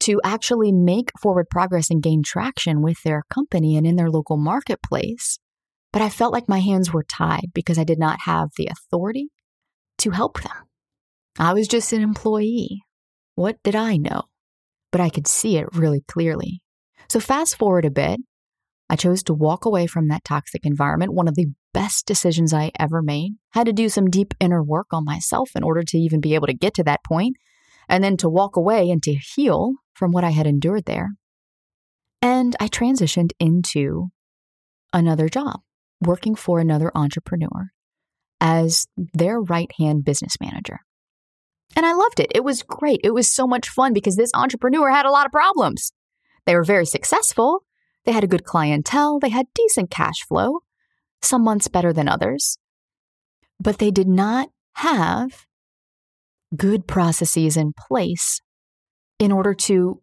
to 0.00 0.20
actually 0.22 0.70
make 0.70 1.10
forward 1.20 1.48
progress 1.50 1.90
and 1.90 2.02
gain 2.02 2.22
traction 2.22 2.82
with 2.82 3.02
their 3.04 3.22
company 3.30 3.76
and 3.76 3.86
in 3.86 3.96
their 3.96 4.10
local 4.10 4.36
marketplace, 4.36 5.38
but 5.92 6.02
I 6.02 6.10
felt 6.10 6.32
like 6.32 6.48
my 6.48 6.60
hands 6.60 6.92
were 6.92 7.04
tied 7.04 7.52
because 7.54 7.78
I 7.78 7.84
did 7.84 7.98
not 7.98 8.20
have 8.24 8.50
the 8.56 8.68
authority 8.70 9.28
to 9.98 10.10
help 10.10 10.42
them. 10.42 10.52
I 11.38 11.54
was 11.54 11.68
just 11.68 11.92
an 11.92 12.02
employee. 12.02 12.82
What 13.34 13.56
did 13.62 13.74
I 13.74 13.96
know? 13.96 14.24
But 14.90 15.00
I 15.00 15.08
could 15.08 15.26
see 15.26 15.56
it 15.56 15.74
really 15.74 16.02
clearly. 16.06 16.60
So, 17.08 17.20
fast 17.20 17.56
forward 17.56 17.84
a 17.84 17.90
bit, 17.90 18.20
I 18.92 18.96
chose 18.96 19.22
to 19.22 19.32
walk 19.32 19.64
away 19.64 19.86
from 19.86 20.08
that 20.08 20.22
toxic 20.22 20.66
environment, 20.66 21.14
one 21.14 21.26
of 21.26 21.34
the 21.34 21.46
best 21.72 22.04
decisions 22.04 22.52
I 22.52 22.72
ever 22.78 23.00
made. 23.00 23.32
Had 23.52 23.64
to 23.64 23.72
do 23.72 23.88
some 23.88 24.10
deep 24.10 24.34
inner 24.38 24.62
work 24.62 24.88
on 24.92 25.02
myself 25.02 25.52
in 25.56 25.62
order 25.62 25.82
to 25.82 25.96
even 25.96 26.20
be 26.20 26.34
able 26.34 26.46
to 26.48 26.52
get 26.52 26.74
to 26.74 26.84
that 26.84 27.02
point, 27.02 27.36
and 27.88 28.04
then 28.04 28.18
to 28.18 28.28
walk 28.28 28.54
away 28.54 28.90
and 28.90 29.02
to 29.04 29.14
heal 29.14 29.72
from 29.94 30.12
what 30.12 30.24
I 30.24 30.30
had 30.30 30.46
endured 30.46 30.84
there. 30.84 31.08
And 32.20 32.54
I 32.60 32.68
transitioned 32.68 33.30
into 33.40 34.08
another 34.92 35.30
job, 35.30 35.60
working 36.02 36.34
for 36.34 36.60
another 36.60 36.92
entrepreneur 36.94 37.70
as 38.42 38.86
their 39.14 39.40
right 39.40 39.70
hand 39.78 40.04
business 40.04 40.34
manager. 40.38 40.80
And 41.74 41.86
I 41.86 41.94
loved 41.94 42.20
it. 42.20 42.30
It 42.34 42.44
was 42.44 42.62
great. 42.62 43.00
It 43.02 43.14
was 43.14 43.34
so 43.34 43.46
much 43.46 43.70
fun 43.70 43.94
because 43.94 44.16
this 44.16 44.32
entrepreneur 44.34 44.90
had 44.90 45.06
a 45.06 45.10
lot 45.10 45.24
of 45.24 45.32
problems. 45.32 45.92
They 46.44 46.54
were 46.54 46.64
very 46.64 46.84
successful, 46.84 47.64
they 48.04 48.12
had 48.12 48.24
a 48.24 48.28
good 48.28 48.44
clientele, 48.44 49.18
they 49.18 49.28
had 49.28 49.46
decent 49.54 49.90
cash 49.90 50.24
flow, 50.26 50.60
some 51.22 51.42
months 51.42 51.68
better 51.68 51.92
than 51.92 52.08
others. 52.08 52.58
But 53.60 53.78
they 53.78 53.90
did 53.90 54.08
not 54.08 54.48
have 54.74 55.46
good 56.56 56.86
processes 56.86 57.56
in 57.56 57.72
place 57.72 58.40
in 59.18 59.32
order 59.32 59.54
to 59.54 60.00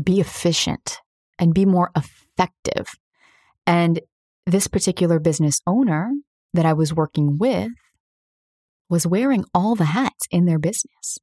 be 0.00 0.20
efficient 0.20 0.98
and 1.38 1.52
be 1.52 1.64
more 1.64 1.90
effective. 1.96 2.86
And 3.66 4.00
this 4.46 4.68
particular 4.68 5.18
business 5.18 5.60
owner 5.66 6.12
that 6.54 6.64
I 6.66 6.72
was 6.72 6.94
working 6.94 7.38
with 7.38 7.72
was 8.88 9.06
wearing 9.06 9.44
all 9.52 9.74
the 9.74 9.86
hats 9.86 10.26
in 10.30 10.46
their 10.46 10.58
business. 10.58 11.18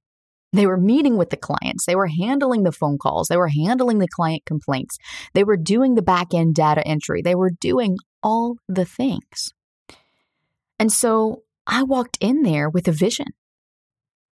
They 0.53 0.67
were 0.67 0.77
meeting 0.77 1.17
with 1.17 1.31
the 1.31 1.38
clients. 1.38 1.86
They 1.86 1.95
were 1.95 2.07
handling 2.07 2.63
the 2.63 2.72
phone 2.72 3.00
calls. 3.00 3.27
They 3.27 3.38
were 3.38 3.50
handling 3.50 3.98
the 3.98 4.07
client 4.07 4.45
complaints. 4.45 4.98
They 5.33 5.43
were 5.43 5.57
doing 5.57 5.95
the 5.95 6.03
back 6.03 6.33
end 6.33 6.53
data 6.53 6.86
entry. 6.88 7.22
They 7.22 7.36
were 7.36 7.50
doing 7.50 7.98
all 8.22 8.57
the 8.69 8.86
things. 8.86 9.51
And 10.79 10.91
so 10.91 11.41
I 11.65 11.81
walked 11.83 12.17
in 12.22 12.43
there 12.43 12.69
with 12.69 12.88
a 12.88 12.91
vision 12.91 13.27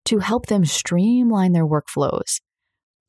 to 0.05 0.19
help 0.19 0.45
them 0.45 0.63
streamline 0.63 1.53
their 1.53 1.65
workflows, 1.65 2.39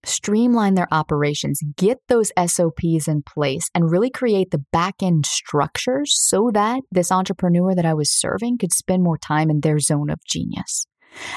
streamline 0.04 0.74
their 0.74 0.88
operations, 0.90 1.60
get 1.76 1.98
those 2.08 2.32
SOPs 2.38 3.08
in 3.08 3.22
place, 3.22 3.68
and 3.74 3.90
really 3.90 4.10
create 4.10 4.50
the 4.52 4.64
back 4.72 5.02
end 5.02 5.26
structures 5.26 6.14
so 6.16 6.50
that 6.54 6.82
this 6.90 7.12
entrepreneur 7.12 7.74
that 7.74 7.86
I 7.86 7.94
was 7.94 8.10
serving 8.10 8.58
could 8.58 8.72
spend 8.72 9.02
more 9.02 9.18
time 9.18 9.50
in 9.50 9.60
their 9.60 9.78
zone 9.78 10.08
of 10.08 10.24
genius 10.24 10.86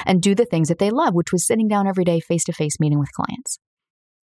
and 0.04 0.22
do 0.22 0.34
the 0.34 0.44
things 0.44 0.68
that 0.68 0.78
they 0.78 0.90
love, 0.90 1.14
which 1.14 1.32
was 1.32 1.46
sitting 1.46 1.68
down 1.68 1.86
every 1.86 2.04
day 2.04 2.20
face 2.20 2.44
to 2.44 2.52
face 2.52 2.80
meeting 2.80 2.98
with 2.98 3.12
clients. 3.12 3.58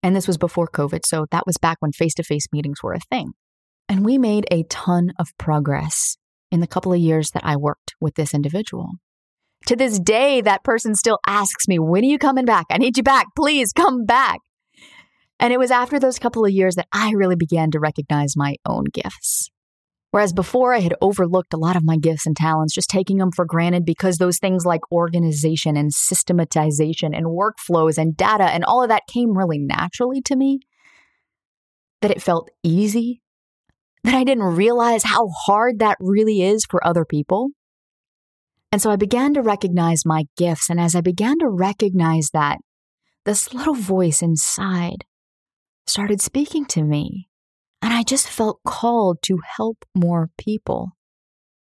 And 0.02 0.16
this 0.16 0.28
was 0.28 0.38
before 0.38 0.68
COVID, 0.68 1.06
so 1.06 1.26
that 1.32 1.46
was 1.46 1.58
back 1.58 1.78
when 1.80 1.92
face 1.92 2.14
to 2.16 2.24
face 2.24 2.48
meetings 2.52 2.84
were 2.84 2.94
a 2.94 3.00
thing. 3.00 3.34
And 3.88 4.06
we 4.06 4.18
made 4.18 4.46
a 4.52 4.64
ton 4.64 5.12
of 5.20 5.36
progress 5.38 6.18
in 6.52 6.60
the 6.60 6.68
couple 6.68 6.94
of 6.94 7.00
years 7.00 7.32
that 7.32 7.46
I 7.46 7.56
worked 7.56 7.96
with 8.00 8.16
this 8.16 8.34
individual. 8.34 8.92
To 9.68 9.76
this 9.76 10.00
day, 10.00 10.42
that 10.42 10.64
person 10.64 10.94
still 10.94 11.20
asks 11.26 11.68
me, 11.68 11.80
When 11.80 12.04
are 12.04 12.08
you 12.08 12.18
coming 12.18 12.46
back? 12.46 12.66
I 12.70 12.78
need 12.78 12.98
you 12.98 13.04
back. 13.04 13.28
Please 13.36 13.72
come 13.72 14.06
back. 14.06 14.40
And 15.40 15.54
it 15.54 15.60
was 15.60 15.72
after 15.72 16.00
those 16.00 16.20
couple 16.20 16.46
of 16.46 16.52
years 16.52 16.76
that 16.76 16.88
I 16.92 17.12
really 17.16 17.36
began 17.36 17.72
to 17.72 17.80
recognize 17.80 18.36
my 18.36 18.56
own 18.66 18.86
gifts. 18.94 19.50
Whereas 20.14 20.32
before 20.32 20.76
I 20.76 20.80
had 20.80 20.94
overlooked 21.02 21.56
a 21.56 21.58
lot 21.58 21.76
of 21.76 21.84
my 21.84 21.98
gifts 21.98 22.28
and 22.28 22.38
talents, 22.38 22.76
just 22.76 22.88
taking 22.88 23.18
them 23.18 23.32
for 23.32 23.46
granted 23.46 23.84
because 23.84 24.18
those 24.18 24.38
things 24.38 24.64
like 24.64 24.92
organization 24.92 25.76
and 25.76 25.92
systematization 25.92 27.16
and 27.16 27.26
workflows 27.26 27.98
and 27.98 28.16
data 28.16 28.44
and 28.44 28.64
all 28.64 28.84
of 28.84 28.90
that 28.90 29.08
came 29.12 29.36
really 29.36 29.58
naturally 29.58 30.22
to 30.22 30.36
me, 30.36 30.60
that 32.04 32.12
it 32.12 32.22
felt 32.22 32.52
easy, 32.62 33.24
that 34.04 34.14
I 34.14 34.24
didn't 34.24 34.44
realize 34.56 35.04
how 35.04 35.30
hard 35.30 35.80
that 35.80 35.98
really 36.00 36.44
is 36.44 36.64
for 36.70 36.86
other 36.86 37.06
people. 37.06 37.50
And 38.72 38.84
so 38.84 38.92
I 38.92 38.98
began 38.98 39.34
to 39.34 39.42
recognize 39.42 40.06
my 40.06 40.26
gifts. 40.38 40.70
And 40.70 40.80
as 40.80 40.94
I 40.94 41.02
began 41.02 41.40
to 41.40 41.50
recognize 41.50 42.30
that, 42.34 42.60
this 43.26 43.52
little 43.52 43.74
voice 43.74 44.22
inside 44.22 45.06
started 45.88 46.22
speaking 46.22 46.66
to 46.66 46.84
me 46.84 47.30
and 47.84 47.94
I 47.94 48.02
just 48.02 48.30
felt 48.30 48.62
called 48.66 49.22
to 49.24 49.40
help 49.58 49.84
more 49.94 50.30
people 50.38 50.92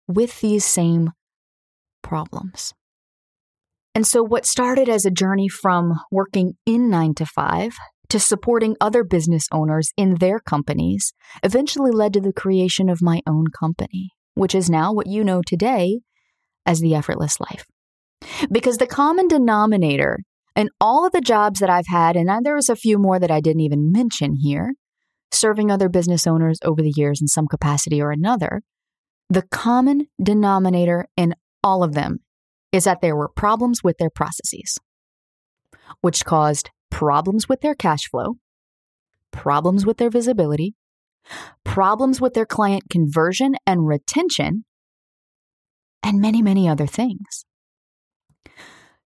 with 0.07 0.39
these 0.39 0.63
same 0.63 1.11
problems. 2.01 2.73
And 3.93 4.07
so, 4.07 4.23
what 4.23 4.45
started 4.45 4.87
as 4.87 5.05
a 5.05 5.11
journey 5.11 5.49
from 5.49 5.93
working 6.11 6.53
in 6.65 6.89
nine 6.89 7.13
to 7.15 7.25
five 7.25 7.73
to 8.09 8.19
supporting 8.19 8.77
other 8.79 9.03
business 9.03 9.47
owners 9.51 9.91
in 9.97 10.15
their 10.15 10.39
companies 10.39 11.13
eventually 11.43 11.91
led 11.91 12.13
to 12.13 12.21
the 12.21 12.33
creation 12.33 12.89
of 12.89 13.01
my 13.01 13.21
own 13.27 13.47
company, 13.47 14.09
which 14.33 14.55
is 14.55 14.69
now 14.69 14.93
what 14.93 15.07
you 15.07 15.23
know 15.25 15.41
today 15.45 15.99
as 16.65 16.79
the 16.79 16.95
effortless 16.95 17.39
life. 17.41 17.65
Because 18.49 18.77
the 18.77 18.87
common 18.87 19.27
denominator 19.27 20.19
in 20.55 20.69
all 20.79 21.05
of 21.05 21.11
the 21.11 21.21
jobs 21.21 21.59
that 21.59 21.69
I've 21.69 21.87
had, 21.87 22.15
and 22.15 22.29
there 22.45 22.55
was 22.55 22.69
a 22.69 22.77
few 22.77 22.97
more 22.97 23.19
that 23.19 23.31
I 23.31 23.41
didn't 23.41 23.61
even 23.61 23.91
mention 23.91 24.35
here, 24.35 24.73
serving 25.33 25.71
other 25.71 25.89
business 25.89 26.27
owners 26.27 26.59
over 26.63 26.81
the 26.81 26.93
years 26.95 27.21
in 27.21 27.27
some 27.27 27.47
capacity 27.47 28.01
or 28.01 28.11
another, 28.11 28.61
the 29.29 29.43
common 29.43 30.07
denominator 30.21 31.07
in 31.17 31.33
all 31.63 31.83
of 31.83 31.93
them 31.93 32.19
is 32.71 32.83
that 32.83 33.01
there 33.01 33.15
were 33.15 33.29
problems 33.29 33.83
with 33.83 33.97
their 33.97 34.09
processes, 34.09 34.77
which 36.01 36.25
caused 36.25 36.69
problems 36.89 37.47
with 37.47 37.61
their 37.61 37.75
cash 37.75 38.09
flow, 38.09 38.35
problems 39.31 39.85
with 39.85 39.97
their 39.97 40.09
visibility, 40.09 40.75
problems 41.63 42.19
with 42.19 42.33
their 42.33 42.45
client 42.45 42.83
conversion 42.89 43.55
and 43.65 43.87
retention, 43.87 44.65
and 46.01 46.19
many, 46.19 46.41
many 46.41 46.67
other 46.67 46.87
things. 46.87 47.45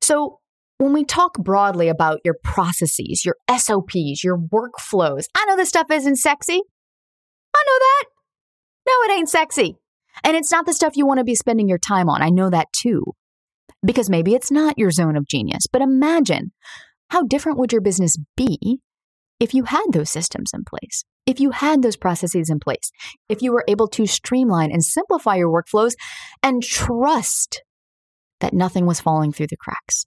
So, 0.02 0.40
when 0.78 0.94
we 0.94 1.04
talk 1.04 1.38
broadly 1.40 1.88
about 1.88 2.20
your 2.24 2.36
processes, 2.44 3.26
your 3.26 3.36
SOPs, 3.50 4.24
your 4.24 4.38
workflows, 4.38 5.26
I 5.36 5.46
know 5.46 5.56
this 5.56 5.70
stuff 5.70 5.90
isn't 5.92 6.18
sexy. 6.18 6.62
I 7.54 7.64
know 7.66 7.80
that. 7.80 8.04
No, 8.88 8.94
it 9.06 9.18
ain't 9.18 9.30
sexy. 9.30 9.76
And 10.24 10.38
it's 10.38 10.52
not 10.52 10.66
the 10.66 10.74
stuff 10.74 10.96
you 10.96 11.06
want 11.06 11.20
to 11.20 11.24
be 11.24 11.36
spending 11.36 11.68
your 11.68 11.80
time 11.80 12.10
on. 12.10 12.22
I 12.22 12.30
know 12.30 12.50
that 12.50 12.68
too. 12.74 13.04
Because 13.86 14.10
maybe 14.10 14.34
it's 14.34 14.52
not 14.52 14.78
your 14.78 14.92
zone 14.92 15.16
of 15.16 15.28
genius. 15.28 15.66
But 15.72 15.82
imagine 15.82 16.52
how 17.10 17.24
different 17.24 17.58
would 17.60 17.72
your 17.72 17.82
business 17.82 18.18
be 18.36 18.80
if 19.40 19.54
you 19.54 19.64
had 19.66 19.86
those 19.92 20.10
systems 20.10 20.52
in 20.54 20.64
place? 20.64 21.04
If 21.26 21.40
you 21.40 21.52
had 21.52 21.82
those 21.82 21.98
processes 21.98 22.50
in 22.50 22.60
place, 22.60 22.92
if 23.30 23.42
you 23.42 23.52
were 23.52 23.66
able 23.68 23.88
to 23.90 24.06
streamline 24.06 24.72
and 24.72 24.84
simplify 24.84 25.36
your 25.36 25.50
workflows 25.50 25.94
and 26.42 26.64
trust 26.64 27.64
that 28.40 28.54
nothing 28.54 28.86
was 28.86 29.02
falling 29.02 29.34
through 29.34 29.48
the 29.48 29.58
cracks 29.58 30.06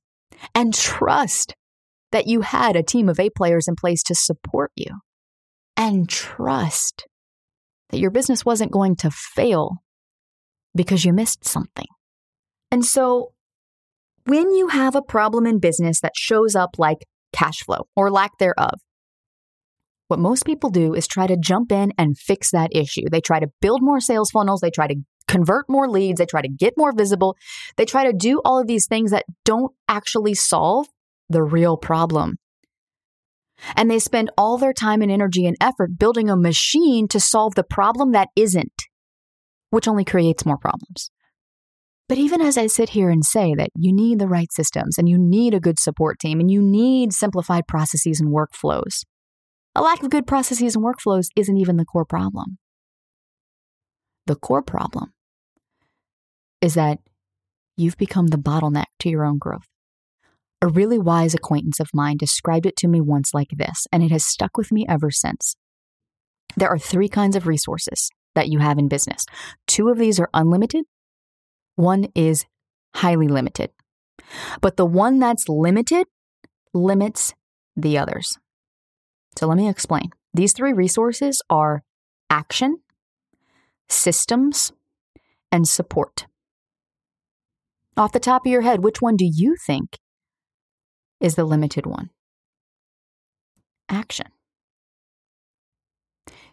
and 0.55 0.75
trust 0.75 1.55
that 2.13 2.27
you 2.27 2.41
had 2.41 2.77
a 2.77 2.83
team 2.83 3.09
of 3.09 3.21
A 3.21 3.31
players 3.31 3.69
in 3.69 3.77
place 3.77 4.03
to 4.05 4.15
support 4.15 4.73
you 4.77 5.01
and 5.77 6.09
trust 6.09 7.07
that 7.91 8.01
your 8.01 8.11
business 8.11 8.45
wasn't 8.45 8.73
going 8.73 8.97
to 8.97 9.11
fail 9.11 9.79
because 10.75 11.05
you 11.05 11.13
missed 11.13 11.45
something. 11.45 11.87
And 12.71 12.85
so 12.85 13.33
when 14.27 14.51
you 14.55 14.69
have 14.69 14.95
a 14.95 15.03
problem 15.03 15.47
in 15.47 15.59
business 15.59 16.01
that 16.01 16.13
shows 16.17 16.55
up 16.55 16.77
like 16.79 16.99
cash 17.33 17.61
flow 17.61 17.87
or 17.97 18.11
lack 18.11 18.39
thereof, 18.39 18.81
what 20.09 20.19
most 20.19 20.45
people 20.45 20.71
do 20.71 20.95
is 20.95 21.07
try 21.07 21.27
to 21.27 21.37
jump 21.37 21.71
in 21.71 21.93
and 21.97 22.19
fix 22.19 22.51
that 22.51 22.75
issue. 22.75 23.09
They 23.11 23.21
try 23.21 23.41
to 23.41 23.49
build 23.61 23.81
more 23.83 24.01
sales 24.01 24.31
funnels, 24.31 24.61
they 24.61 24.71
try 24.71 24.89
to 24.89 24.97
convert 25.31 25.69
more 25.69 25.89
leads, 25.89 26.19
they 26.19 26.27
try 26.27 26.43
to 26.43 26.49
get 26.49 26.75
more 26.77 26.93
visible, 26.93 27.37
they 27.77 27.85
try 27.85 28.05
to 28.05 28.13
do 28.13 28.41
all 28.45 28.59
of 28.59 28.67
these 28.67 28.87
things 28.87 29.13
that 29.13 29.25
don't 29.45 29.73
actually 29.89 30.35
solve 30.35 30.89
the 31.29 31.43
real 31.43 31.77
problem. 31.77 32.37
And 33.77 33.91
they 33.91 33.99
spend 33.99 34.31
all 34.37 34.59
their 34.59 34.73
time 34.73 35.03
and 35.03 35.11
energy 35.11 35.47
and 35.47 35.57
effort 35.61 35.99
building 35.99 36.29
a 36.29 36.37
machine 36.37 37.07
to 37.09 37.21
solve 37.21 37.55
the 37.55 37.63
problem 37.63 38.13
that 38.13 38.29
isn't, 38.35 38.83
which 39.71 39.87
only 39.87 40.05
creates 40.05 40.45
more 40.45 40.59
problems. 40.59 41.11
But 42.09 42.19
even 42.19 42.41
as 42.41 42.59
I 42.59 42.67
sit 42.67 42.89
here 42.89 43.09
and 43.09 43.25
say 43.25 43.55
that 43.55 43.71
you 43.77 43.93
need 43.93 44.19
the 44.19 44.27
right 44.27 44.51
systems 44.53 44.99
and 44.99 45.09
you 45.09 45.17
need 45.17 45.55
a 45.55 45.61
good 45.61 45.79
support 45.79 46.19
team 46.19 46.41
and 46.41 46.51
you 46.51 46.61
need 46.61 47.13
simplified 47.13 47.69
processes 47.69 48.19
and 48.19 48.35
workflows, 48.35 49.05
a 49.77 49.83
lack 49.83 50.03
of 50.03 50.11
good 50.11 50.27
processes 50.27 50.75
and 50.75 50.85
workflows 50.85 51.29
isn't 51.37 51.57
even 51.57 51.77
the 51.77 51.85
core 51.85 52.05
problem. 52.05 52.59
The 54.27 54.35
core 54.35 54.63
problem 54.63 55.13
is 56.61 56.75
that 56.75 56.99
you've 57.77 57.97
become 57.97 58.29
the 58.29 58.39
bottleneck 58.39 58.87
to 59.01 59.09
your 59.09 59.25
own 59.25 59.39
growth. 59.39 59.67
A 60.63 60.69
really 60.69 60.99
wise 60.99 61.35
acquaintance 61.35 61.81
of 61.81 61.89
mine 61.95 62.17
described 62.19 62.67
it 62.67 62.77
to 62.77 62.89
me 62.89 63.01
once 63.01 63.33
like 63.33 63.51
this, 63.51 63.87
and 63.91 64.03
it 64.03 64.11
has 64.11 64.25
stuck 64.25 64.57
with 64.57 64.71
me 64.71 64.85
ever 64.89 65.11
since. 65.11 65.57
There 66.57 66.69
are 66.69 66.79
three 66.79 67.09
kinds 67.09 67.37
of 67.37 67.47
resources 67.47 68.11
that 68.35 68.49
you 68.49 68.59
have 68.59 68.79
in 68.79 68.89
business. 68.89 69.25
Two 69.67 69.89
of 69.89 69.99
these 69.99 70.21
are 70.21 70.29
unlimited, 70.35 70.85
one 71.77 72.09
is 72.15 72.45
highly 72.95 73.27
limited. 73.27 73.71
But 74.61 74.77
the 74.77 74.85
one 74.85 75.19
that's 75.19 75.49
limited 75.49 76.07
limits 76.75 77.35
the 77.77 77.97
others. 77.97 78.39
So 79.39 79.47
let 79.47 79.57
me 79.57 79.69
explain. 79.69 80.11
These 80.35 80.53
three 80.53 80.73
resources 80.73 81.41
are 81.49 81.83
action, 82.29 82.81
systems, 83.89 84.73
and 85.51 85.67
support. 85.67 86.27
Off 87.97 88.13
the 88.13 88.21
top 88.21 88.47
of 88.47 88.53
your 88.53 88.63
head, 88.63 88.83
which 88.83 89.01
one 89.01 89.17
do 89.17 89.29
you 89.31 89.57
think 89.67 89.99
is 91.21 91.35
the 91.35 91.45
limited 91.45 91.87
one? 91.87 92.11
Action. 93.89 94.27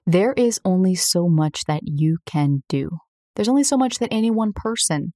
There 0.05 0.33
is 0.33 0.59
only 0.63 0.95
so 0.95 1.27
much 1.27 1.65
that 1.67 1.81
you 1.83 2.17
can 2.25 2.63
do. 2.69 2.89
There's 3.35 3.49
only 3.49 3.63
so 3.63 3.77
much 3.77 3.99
that 3.99 4.09
any 4.11 4.31
one 4.31 4.53
person 4.53 5.13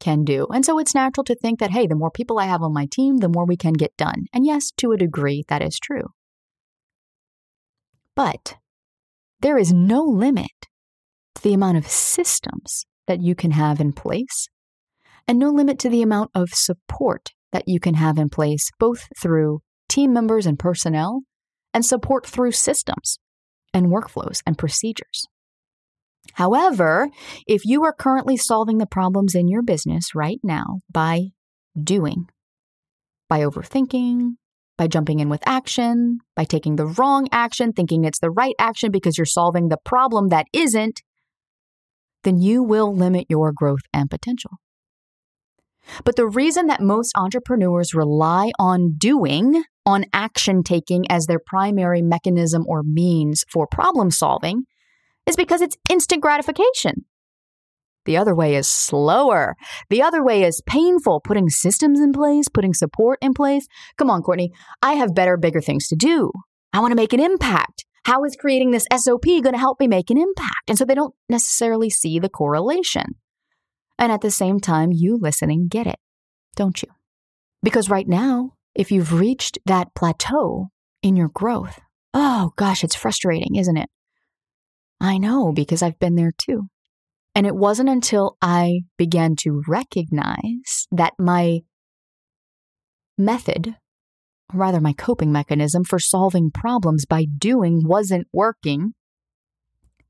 can 0.00 0.24
do. 0.24 0.46
And 0.52 0.64
so 0.64 0.78
it's 0.78 0.94
natural 0.94 1.24
to 1.24 1.34
think 1.34 1.60
that, 1.60 1.70
hey, 1.70 1.86
the 1.86 1.94
more 1.94 2.10
people 2.10 2.38
I 2.38 2.44
have 2.44 2.62
on 2.62 2.72
my 2.72 2.86
team, 2.90 3.18
the 3.18 3.28
more 3.28 3.46
we 3.46 3.56
can 3.56 3.72
get 3.72 3.96
done. 3.96 4.26
And 4.32 4.44
yes, 4.44 4.70
to 4.76 4.92
a 4.92 4.98
degree, 4.98 5.44
that 5.48 5.62
is 5.62 5.78
true. 5.78 6.08
But 8.14 8.56
there 9.40 9.58
is 9.58 9.72
no 9.72 10.02
limit 10.02 10.68
to 11.34 11.42
the 11.42 11.54
amount 11.54 11.78
of 11.78 11.88
systems 11.88 12.86
that 13.06 13.20
you 13.20 13.34
can 13.34 13.52
have 13.52 13.80
in 13.80 13.92
place, 13.92 14.48
and 15.26 15.38
no 15.38 15.50
limit 15.50 15.78
to 15.80 15.88
the 15.88 16.02
amount 16.02 16.30
of 16.34 16.50
support 16.50 17.30
that 17.52 17.64
you 17.66 17.80
can 17.80 17.94
have 17.94 18.18
in 18.18 18.28
place, 18.28 18.70
both 18.78 19.06
through 19.20 19.60
team 19.88 20.12
members 20.12 20.46
and 20.46 20.58
personnel, 20.58 21.22
and 21.72 21.84
support 21.84 22.26
through 22.26 22.52
systems 22.52 23.18
and 23.72 23.86
workflows 23.86 24.40
and 24.46 24.58
procedures. 24.58 25.26
However, 26.34 27.08
if 27.46 27.64
you 27.64 27.84
are 27.84 27.92
currently 27.92 28.36
solving 28.36 28.78
the 28.78 28.86
problems 28.86 29.34
in 29.34 29.48
your 29.48 29.62
business 29.62 30.14
right 30.14 30.40
now 30.42 30.80
by 30.90 31.28
doing, 31.80 32.28
by 33.28 33.40
overthinking, 33.40 34.32
by 34.76 34.88
jumping 34.88 35.20
in 35.20 35.28
with 35.28 35.42
action, 35.46 36.18
by 36.34 36.44
taking 36.44 36.76
the 36.76 36.86
wrong 36.86 37.28
action, 37.30 37.72
thinking 37.72 38.04
it's 38.04 38.20
the 38.20 38.30
right 38.30 38.54
action 38.58 38.90
because 38.90 39.16
you're 39.18 39.24
solving 39.24 39.68
the 39.68 39.78
problem 39.84 40.28
that 40.28 40.46
isn't, 40.52 41.02
then 42.24 42.40
you 42.40 42.62
will 42.62 42.94
limit 42.94 43.26
your 43.28 43.52
growth 43.52 43.82
and 43.92 44.10
potential. 44.10 44.52
But 46.04 46.16
the 46.16 46.26
reason 46.26 46.66
that 46.66 46.80
most 46.80 47.12
entrepreneurs 47.16 47.94
rely 47.94 48.50
on 48.58 48.94
doing, 48.96 49.64
on 49.86 50.04
action 50.12 50.62
taking 50.62 51.10
as 51.10 51.26
their 51.26 51.40
primary 51.44 52.02
mechanism 52.02 52.64
or 52.66 52.82
means 52.82 53.44
for 53.50 53.66
problem 53.66 54.10
solving 54.10 54.64
is 55.26 55.36
because 55.36 55.60
it's 55.60 55.76
instant 55.90 56.22
gratification. 56.22 57.04
The 58.04 58.16
other 58.16 58.34
way 58.34 58.54
is 58.54 58.68
slower. 58.68 59.54
The 59.88 60.02
other 60.02 60.22
way 60.22 60.42
is 60.42 60.62
painful, 60.66 61.20
putting 61.20 61.48
systems 61.48 62.00
in 62.00 62.12
place, 62.12 62.48
putting 62.48 62.74
support 62.74 63.18
in 63.22 63.32
place. 63.32 63.66
Come 63.96 64.10
on, 64.10 64.22
Courtney. 64.22 64.52
I 64.82 64.94
have 64.94 65.14
better, 65.14 65.36
bigger 65.36 65.62
things 65.62 65.88
to 65.88 65.96
do. 65.96 66.30
I 66.72 66.80
want 66.80 66.92
to 66.92 66.96
make 66.96 67.12
an 67.12 67.20
impact. 67.20 67.86
How 68.04 68.22
is 68.24 68.36
creating 68.38 68.70
this 68.72 68.86
SOP 68.94 69.24
going 69.24 69.52
to 69.52 69.58
help 69.58 69.80
me 69.80 69.88
make 69.88 70.10
an 70.10 70.18
impact? 70.18 70.68
And 70.68 70.76
so 70.76 70.84
they 70.84 70.94
don't 70.94 71.14
necessarily 71.30 71.88
see 71.88 72.18
the 72.18 72.28
correlation. 72.28 73.14
And 73.98 74.10
at 74.10 74.20
the 74.20 74.30
same 74.30 74.60
time, 74.60 74.90
you 74.92 75.18
listening 75.20 75.68
get 75.68 75.86
it, 75.86 75.98
don't 76.56 76.82
you? 76.82 76.88
Because 77.62 77.88
right 77.88 78.08
now, 78.08 78.52
if 78.74 78.90
you've 78.90 79.12
reached 79.12 79.58
that 79.66 79.94
plateau 79.94 80.68
in 81.02 81.16
your 81.16 81.28
growth, 81.28 81.80
oh 82.12 82.52
gosh, 82.56 82.82
it's 82.84 82.96
frustrating, 82.96 83.56
isn't 83.56 83.76
it? 83.76 83.88
I 85.00 85.18
know 85.18 85.52
because 85.52 85.82
I've 85.82 85.98
been 85.98 86.16
there 86.16 86.32
too. 86.36 86.64
And 87.34 87.46
it 87.46 87.54
wasn't 87.54 87.88
until 87.88 88.36
I 88.40 88.82
began 88.96 89.34
to 89.40 89.62
recognize 89.66 90.86
that 90.92 91.14
my 91.18 91.60
method, 93.18 93.76
or 94.52 94.60
rather 94.60 94.80
my 94.80 94.92
coping 94.92 95.32
mechanism 95.32 95.84
for 95.84 95.98
solving 95.98 96.50
problems 96.50 97.06
by 97.06 97.26
doing 97.38 97.82
wasn't 97.84 98.28
working, 98.32 98.94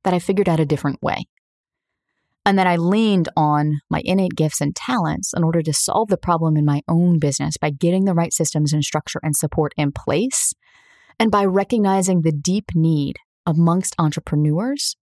that 0.02 0.12
I 0.12 0.18
figured 0.18 0.48
out 0.48 0.60
a 0.60 0.66
different 0.66 1.02
way. 1.02 1.24
And 2.46 2.58
that 2.58 2.66
I 2.66 2.76
leaned 2.76 3.30
on 3.36 3.80
my 3.88 4.02
innate 4.04 4.34
gifts 4.36 4.60
and 4.60 4.76
talents 4.76 5.32
in 5.34 5.42
order 5.42 5.62
to 5.62 5.72
solve 5.72 6.08
the 6.08 6.18
problem 6.18 6.56
in 6.58 6.64
my 6.66 6.82
own 6.88 7.18
business 7.18 7.56
by 7.56 7.70
getting 7.70 8.04
the 8.04 8.12
right 8.12 8.34
systems 8.34 8.72
and 8.72 8.84
structure 8.84 9.20
and 9.22 9.34
support 9.34 9.72
in 9.78 9.92
place, 9.92 10.52
and 11.18 11.30
by 11.30 11.44
recognizing 11.44 12.20
the 12.20 12.32
deep 12.32 12.74
need 12.74 13.16
amongst 13.46 13.94
entrepreneurs 13.98 14.96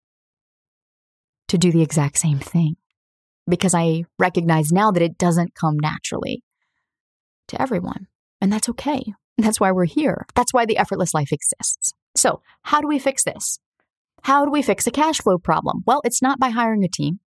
to 1.49 1.59
do 1.59 1.73
the 1.73 1.83
exact 1.83 2.19
same 2.19 2.39
thing 2.39 2.77
because 3.49 3.75
I 3.75 4.05
recognize 4.19 4.71
now 4.71 4.91
that 4.91 5.03
it 5.03 5.19
doesn't 5.19 5.55
come 5.55 5.79
naturally 5.79 6.43
to 7.49 7.61
everyone. 7.61 8.07
And 8.41 8.53
that's 8.53 8.69
okay. 8.71 9.03
That's 9.37 9.61
why 9.61 9.73
we're 9.73 9.85
here. 9.85 10.27
That's 10.35 10.53
why 10.55 10.65
the 10.67 10.79
effortless 10.79 11.15
life 11.15 11.33
exists. 11.33 11.93
So, 12.15 12.43
how 12.63 12.81
do 12.81 12.89
we 12.89 12.99
fix 12.99 13.25
this? 13.25 13.59
How 14.23 14.45
do 14.45 14.51
we 14.51 14.63
fix 14.63 14.87
a 14.87 14.91
cash 14.91 15.19
flow 15.19 15.39
problem? 15.39 15.83
Well, 15.87 16.01
it's 16.05 16.23
not 16.23 16.39
by 16.39 16.51
hiring 16.51 16.85
a 16.85 16.89
team. 16.89 17.21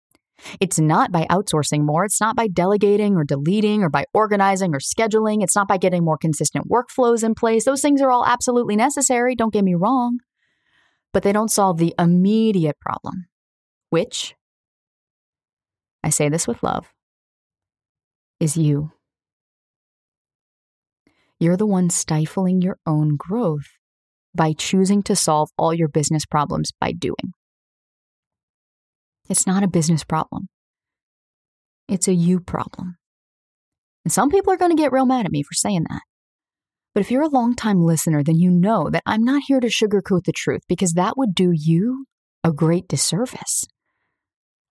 It's 0.59 0.79
not 0.79 1.11
by 1.11 1.25
outsourcing 1.29 1.81
more. 1.81 2.05
It's 2.05 2.21
not 2.21 2.35
by 2.35 2.47
delegating 2.47 3.15
or 3.15 3.23
deleting 3.23 3.83
or 3.83 3.89
by 3.89 4.05
organizing 4.13 4.73
or 4.73 4.79
scheduling. 4.79 5.43
It's 5.43 5.55
not 5.55 5.67
by 5.67 5.77
getting 5.77 6.03
more 6.03 6.17
consistent 6.17 6.69
workflows 6.69 7.23
in 7.23 7.35
place. 7.35 7.65
Those 7.65 7.81
things 7.81 8.01
are 8.01 8.11
all 8.11 8.25
absolutely 8.25 8.75
necessary. 8.75 9.35
Don't 9.35 9.53
get 9.53 9.63
me 9.63 9.75
wrong. 9.75 10.19
But 11.13 11.23
they 11.23 11.33
don't 11.33 11.51
solve 11.51 11.77
the 11.77 11.93
immediate 11.99 12.79
problem 12.79 13.25
which, 13.91 14.35
I 16.03 16.09
say 16.09 16.29
this 16.29 16.47
with 16.47 16.63
love, 16.63 16.91
is 18.39 18.57
you. 18.57 18.91
You're 21.39 21.57
the 21.57 21.67
one 21.67 21.89
stifling 21.89 22.61
your 22.61 22.77
own 22.87 23.17
growth 23.17 23.67
by 24.33 24.53
choosing 24.53 25.03
to 25.03 25.15
solve 25.15 25.49
all 25.57 25.73
your 25.73 25.89
business 25.89 26.25
problems 26.25 26.71
by 26.79 26.93
doing. 26.93 27.33
It's 29.31 29.47
not 29.47 29.63
a 29.63 29.67
business 29.69 30.03
problem, 30.03 30.49
it's 31.87 32.09
a 32.09 32.13
you 32.13 32.41
problem. 32.41 32.97
And 34.03 34.11
some 34.11 34.29
people 34.29 34.51
are 34.51 34.57
going 34.57 34.75
to 34.75 34.81
get 34.81 34.91
real 34.91 35.05
mad 35.05 35.25
at 35.25 35.31
me 35.31 35.41
for 35.41 35.53
saying 35.53 35.85
that. 35.89 36.01
But 36.93 36.99
if 36.99 37.09
you're 37.09 37.21
a 37.21 37.29
long-time 37.29 37.81
listener, 37.81 38.23
then 38.23 38.35
you 38.35 38.51
know 38.51 38.89
that 38.89 39.03
I'm 39.05 39.23
not 39.23 39.43
here 39.47 39.61
to 39.61 39.67
sugarcoat 39.67 40.25
the 40.25 40.33
truth 40.33 40.63
because 40.67 40.93
that 40.93 41.13
would 41.15 41.33
do 41.33 41.53
you 41.53 42.07
a 42.43 42.51
great 42.51 42.89
disservice. 42.89 43.65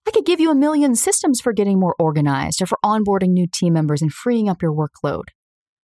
I 0.07 0.11
could 0.11 0.27
give 0.27 0.41
you 0.41 0.51
a 0.51 0.55
million 0.55 0.95
systems 0.95 1.41
for 1.41 1.55
getting 1.55 1.81
more 1.81 1.95
organized 1.99 2.61
or 2.61 2.67
for 2.67 2.79
onboarding 2.85 3.31
new 3.31 3.47
team 3.47 3.73
members 3.73 4.03
and 4.03 4.13
freeing 4.13 4.47
up 4.47 4.61
your 4.61 4.75
workload. 4.75 5.29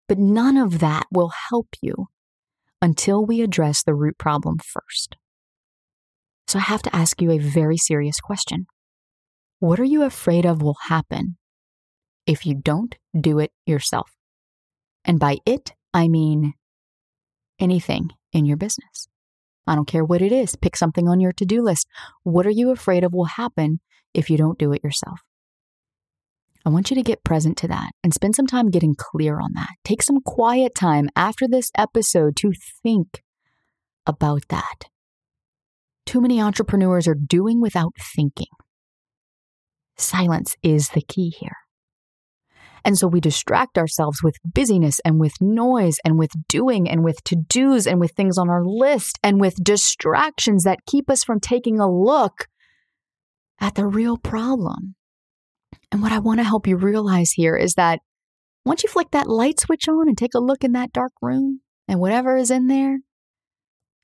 But 0.07 0.19
none 0.19 0.57
of 0.57 0.77
that 0.79 1.07
will 1.11 1.31
help 1.49 1.69
you 1.81 2.09
until 2.79 3.25
we 3.25 3.41
address 3.41 3.81
the 3.81 3.95
root 3.95 4.19
problem 4.19 4.57
first. 4.59 5.15
So 6.51 6.59
I 6.59 6.63
have 6.63 6.81
to 6.81 6.93
ask 6.93 7.21
you 7.21 7.31
a 7.31 7.37
very 7.37 7.77
serious 7.77 8.19
question. 8.19 8.65
What 9.59 9.79
are 9.79 9.85
you 9.85 10.03
afraid 10.03 10.45
of 10.45 10.61
will 10.61 10.75
happen 10.89 11.37
if 12.27 12.45
you 12.45 12.55
don't 12.55 12.93
do 13.17 13.39
it 13.39 13.53
yourself? 13.65 14.11
And 15.05 15.17
by 15.17 15.37
it, 15.45 15.71
I 15.93 16.09
mean 16.09 16.55
anything 17.57 18.09
in 18.33 18.43
your 18.43 18.57
business. 18.57 19.07
I 19.65 19.75
don't 19.75 19.87
care 19.87 20.03
what 20.03 20.21
it 20.21 20.33
is. 20.33 20.57
Pick 20.57 20.75
something 20.75 21.07
on 21.07 21.21
your 21.21 21.31
to 21.31 21.45
do 21.45 21.61
list. 21.61 21.87
What 22.23 22.45
are 22.45 22.49
you 22.51 22.71
afraid 22.71 23.05
of 23.05 23.13
will 23.13 23.23
happen 23.23 23.79
if 24.13 24.29
you 24.29 24.35
don't 24.35 24.59
do 24.59 24.73
it 24.73 24.83
yourself. 24.83 25.21
I 26.65 26.69
want 26.69 26.91
you 26.91 26.95
to 26.97 27.01
get 27.01 27.23
present 27.23 27.55
to 27.59 27.69
that 27.69 27.91
and 28.03 28.13
spend 28.13 28.35
some 28.35 28.47
time 28.47 28.71
getting 28.71 28.95
clear 28.97 29.39
on 29.39 29.53
that. 29.53 29.69
Take 29.85 30.03
some 30.03 30.19
quiet 30.19 30.75
time 30.75 31.07
after 31.15 31.47
this 31.47 31.71
episode 31.77 32.35
to 32.41 32.51
think 32.83 33.23
about 34.05 34.49
that. 34.49 34.90
Too 36.11 36.19
many 36.19 36.41
entrepreneurs 36.41 37.07
are 37.07 37.15
doing 37.15 37.61
without 37.61 37.93
thinking. 37.97 38.49
Silence 39.97 40.57
is 40.61 40.89
the 40.89 41.01
key 41.01 41.29
here. 41.39 41.55
And 42.83 42.97
so 42.97 43.07
we 43.07 43.21
distract 43.21 43.77
ourselves 43.77 44.21
with 44.21 44.35
busyness 44.43 44.99
and 45.05 45.21
with 45.21 45.31
noise 45.39 45.99
and 46.03 46.19
with 46.19 46.31
doing 46.49 46.89
and 46.89 47.01
with 47.05 47.23
to 47.23 47.37
dos 47.37 47.87
and 47.87 47.97
with 48.01 48.11
things 48.11 48.37
on 48.37 48.49
our 48.49 48.61
list 48.65 49.19
and 49.23 49.39
with 49.39 49.63
distractions 49.63 50.65
that 50.65 50.85
keep 50.85 51.09
us 51.09 51.23
from 51.23 51.39
taking 51.39 51.79
a 51.79 51.89
look 51.89 52.49
at 53.61 53.75
the 53.75 53.87
real 53.87 54.17
problem. 54.17 54.95
And 55.93 56.01
what 56.01 56.11
I 56.11 56.19
want 56.19 56.41
to 56.41 56.43
help 56.43 56.67
you 56.67 56.75
realize 56.75 57.31
here 57.31 57.55
is 57.55 57.75
that 57.75 57.99
once 58.65 58.83
you 58.83 58.89
flick 58.89 59.11
that 59.11 59.29
light 59.29 59.61
switch 59.61 59.87
on 59.87 60.09
and 60.09 60.17
take 60.17 60.33
a 60.33 60.39
look 60.39 60.65
in 60.65 60.73
that 60.73 60.91
dark 60.91 61.13
room 61.21 61.61
and 61.87 62.01
whatever 62.01 62.35
is 62.35 62.51
in 62.51 62.67
there, 62.67 62.99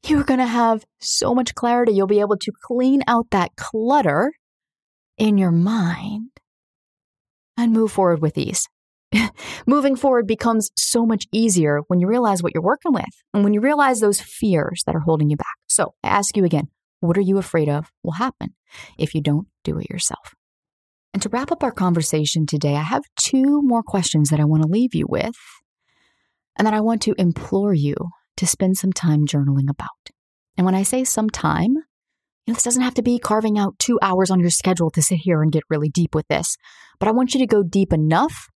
you're 0.10 0.24
going 0.24 0.40
to 0.40 0.46
have 0.46 0.86
so 1.00 1.34
much 1.34 1.56
clarity. 1.56 1.94
You'll 1.94 2.08
be 2.08 2.20
able 2.20 2.38
to 2.38 2.52
clean 2.64 3.02
out 3.08 3.28
that 3.32 3.56
clutter 3.56 4.32
in 5.18 5.38
your 5.38 5.52
mind 5.52 6.30
and 7.58 7.74
move 7.74 7.92
forward 7.92 8.22
with 8.22 8.38
ease. 8.38 8.68
Moving 9.68 9.96
forward 9.96 10.28
becomes 10.28 10.70
so 10.76 11.06
much 11.06 11.26
easier 11.32 11.82
when 11.88 12.00
you 12.00 12.08
realize 12.08 12.44
what 12.44 12.54
you're 12.54 12.64
working 12.64 12.94
with 12.94 13.06
and 13.34 13.44
when 13.44 13.54
you 13.54 13.62
realize 13.62 14.00
those 14.00 14.22
fears 14.22 14.84
that 14.86 14.96
are 14.96 15.02
holding 15.02 15.30
you 15.30 15.38
back. 15.38 15.56
So 15.68 15.94
I 16.04 16.10
ask 16.10 16.36
you 16.36 16.46
again, 16.46 16.68
what 17.00 17.18
are 17.18 17.22
you 17.22 17.38
afraid 17.38 17.70
of 17.70 17.92
will 18.04 18.14
happen 18.14 18.56
if 18.98 19.14
you 19.16 19.22
don't 19.22 19.48
do 19.64 19.78
it 19.80 19.90
yourself? 19.90 20.34
And 21.14 21.22
to 21.22 21.30
wrap 21.30 21.52
up 21.52 21.64
our 21.64 21.72
conversation 21.72 22.46
today, 22.46 22.76
I 22.76 22.84
have 22.84 23.04
two 23.16 23.62
more 23.64 23.82
questions 23.82 24.30
that 24.30 24.40
I 24.40 24.46
want 24.46 24.64
to 24.64 24.70
leave 24.70 24.94
you 24.94 25.06
with 25.08 25.36
and 26.58 26.66
that 26.66 26.74
I 26.74 26.82
want 26.82 27.02
to 27.04 27.16
implore 27.18 27.74
you 27.74 27.96
to 28.38 28.48
spend 28.48 28.78
some 28.78 28.94
time 28.94 29.26
journaling 29.26 29.70
about. 29.70 29.90
And 30.58 30.66
when 30.66 30.76
I 30.76 30.84
say 30.84 31.04
some 31.04 31.30
time, 31.30 31.76
you 31.76 32.52
know, 32.52 32.54
this 32.54 32.64
doesn't 32.64 32.82
have 32.82 32.94
to 32.96 33.04
be 33.04 33.20
carving 33.20 33.60
out 33.60 33.78
two 33.78 34.00
hours 34.02 34.32
on 34.32 34.40
your 34.40 34.50
schedule 34.50 34.90
to 34.92 35.02
sit 35.02 35.20
here 35.22 35.42
and 35.42 35.52
get 35.52 35.64
really 35.70 35.90
deep 35.90 36.16
with 36.16 36.28
this, 36.30 36.56
but 37.00 37.08
I 37.08 37.12
want 37.12 37.34
you 37.34 37.40
to 37.42 37.46
go 37.46 37.62
deep 37.62 37.92
enough 37.92 38.48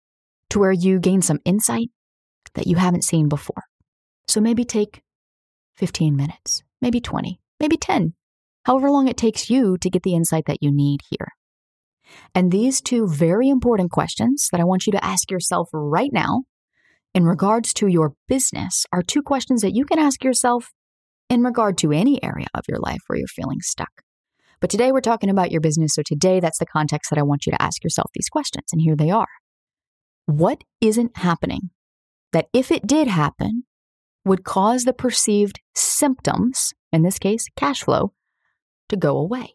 to 0.50 0.58
where 0.58 0.72
you 0.72 1.00
gain 1.00 1.22
some 1.22 1.40
insight 1.44 1.88
that 2.54 2.66
you 2.66 2.76
haven't 2.76 3.04
seen 3.04 3.28
before. 3.28 3.64
So 4.28 4.40
maybe 4.40 4.64
take 4.64 5.02
15 5.76 6.16
minutes, 6.16 6.62
maybe 6.80 7.00
20, 7.00 7.40
maybe 7.58 7.76
10, 7.76 8.14
however 8.64 8.90
long 8.90 9.08
it 9.08 9.16
takes 9.16 9.50
you 9.50 9.76
to 9.78 9.90
get 9.90 10.02
the 10.02 10.14
insight 10.14 10.44
that 10.46 10.58
you 10.60 10.70
need 10.72 11.00
here. 11.10 11.28
And 12.34 12.50
these 12.50 12.80
two 12.80 13.06
very 13.06 13.48
important 13.48 13.90
questions 13.90 14.48
that 14.52 14.60
I 14.60 14.64
want 14.64 14.86
you 14.86 14.92
to 14.92 15.04
ask 15.04 15.30
yourself 15.30 15.68
right 15.72 16.10
now 16.12 16.42
in 17.14 17.24
regards 17.24 17.72
to 17.74 17.88
your 17.88 18.12
business 18.28 18.86
are 18.92 19.02
two 19.02 19.22
questions 19.22 19.62
that 19.62 19.74
you 19.74 19.84
can 19.84 19.98
ask 19.98 20.22
yourself 20.22 20.70
in 21.28 21.42
regard 21.42 21.78
to 21.78 21.92
any 21.92 22.22
area 22.22 22.46
of 22.54 22.64
your 22.68 22.78
life 22.78 23.00
where 23.06 23.18
you're 23.18 23.28
feeling 23.28 23.60
stuck. 23.60 24.02
But 24.60 24.70
today 24.70 24.92
we're 24.92 25.00
talking 25.00 25.30
about 25.30 25.50
your 25.50 25.60
business. 25.60 25.94
So 25.94 26.02
today 26.04 26.38
that's 26.38 26.58
the 26.58 26.66
context 26.66 27.10
that 27.10 27.18
I 27.18 27.22
want 27.22 27.46
you 27.46 27.52
to 27.52 27.62
ask 27.62 27.82
yourself 27.82 28.10
these 28.14 28.28
questions. 28.28 28.66
And 28.72 28.80
here 28.80 28.96
they 28.96 29.10
are. 29.10 29.28
What 30.26 30.62
isn't 30.80 31.16
happening 31.16 31.70
that 32.32 32.48
if 32.52 32.70
it 32.70 32.86
did 32.86 33.08
happen 33.08 33.64
would 34.24 34.44
cause 34.44 34.84
the 34.84 34.92
perceived 34.92 35.60
symptoms, 35.74 36.72
in 36.92 37.02
this 37.02 37.18
case, 37.18 37.46
cash 37.56 37.82
flow, 37.82 38.12
to 38.88 38.96
go 38.96 39.16
away? 39.16 39.54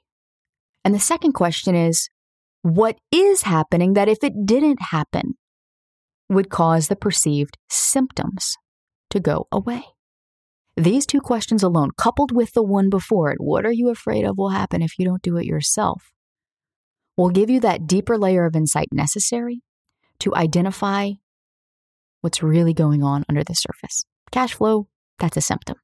And 0.83 0.93
the 0.93 0.99
second 0.99 1.33
question 1.33 1.75
is, 1.75 2.09
what 2.63 2.97
is 3.11 3.43
happening 3.43 3.93
that 3.93 4.09
if 4.09 4.23
it 4.23 4.45
didn't 4.45 4.81
happen 4.89 5.35
would 6.29 6.49
cause 6.49 6.88
the 6.88 6.95
perceived 6.95 7.57
symptoms 7.69 8.55
to 9.09 9.19
go 9.19 9.47
away? 9.51 9.83
These 10.77 11.05
two 11.05 11.21
questions 11.21 11.63
alone, 11.63 11.91
coupled 11.97 12.31
with 12.33 12.53
the 12.53 12.63
one 12.63 12.89
before 12.89 13.31
it, 13.31 13.39
what 13.39 13.65
are 13.65 13.71
you 13.71 13.89
afraid 13.89 14.25
of 14.25 14.38
will 14.38 14.49
happen 14.49 14.81
if 14.81 14.99
you 14.99 15.05
don't 15.05 15.21
do 15.21 15.38
it 15.38 15.45
yourself, 15.45 16.11
will 17.15 17.29
give 17.29 17.49
you 17.49 17.61
that 17.61 17.88
deeper 17.88 18.17
layer 18.17 18.45
of 18.45 18.55
insight 18.55 18.89
necessary 18.91 19.61
to 20.19 20.35
identify 20.35 21.11
what's 22.21 22.43
really 22.43 22.73
going 22.73 23.03
on 23.03 23.23
under 23.29 23.43
the 23.43 23.53
surface. 23.53 24.03
Cash 24.31 24.55
flow, 24.55 24.88
that's 25.19 25.38
a 25.38 25.41
symptom. 25.41 25.77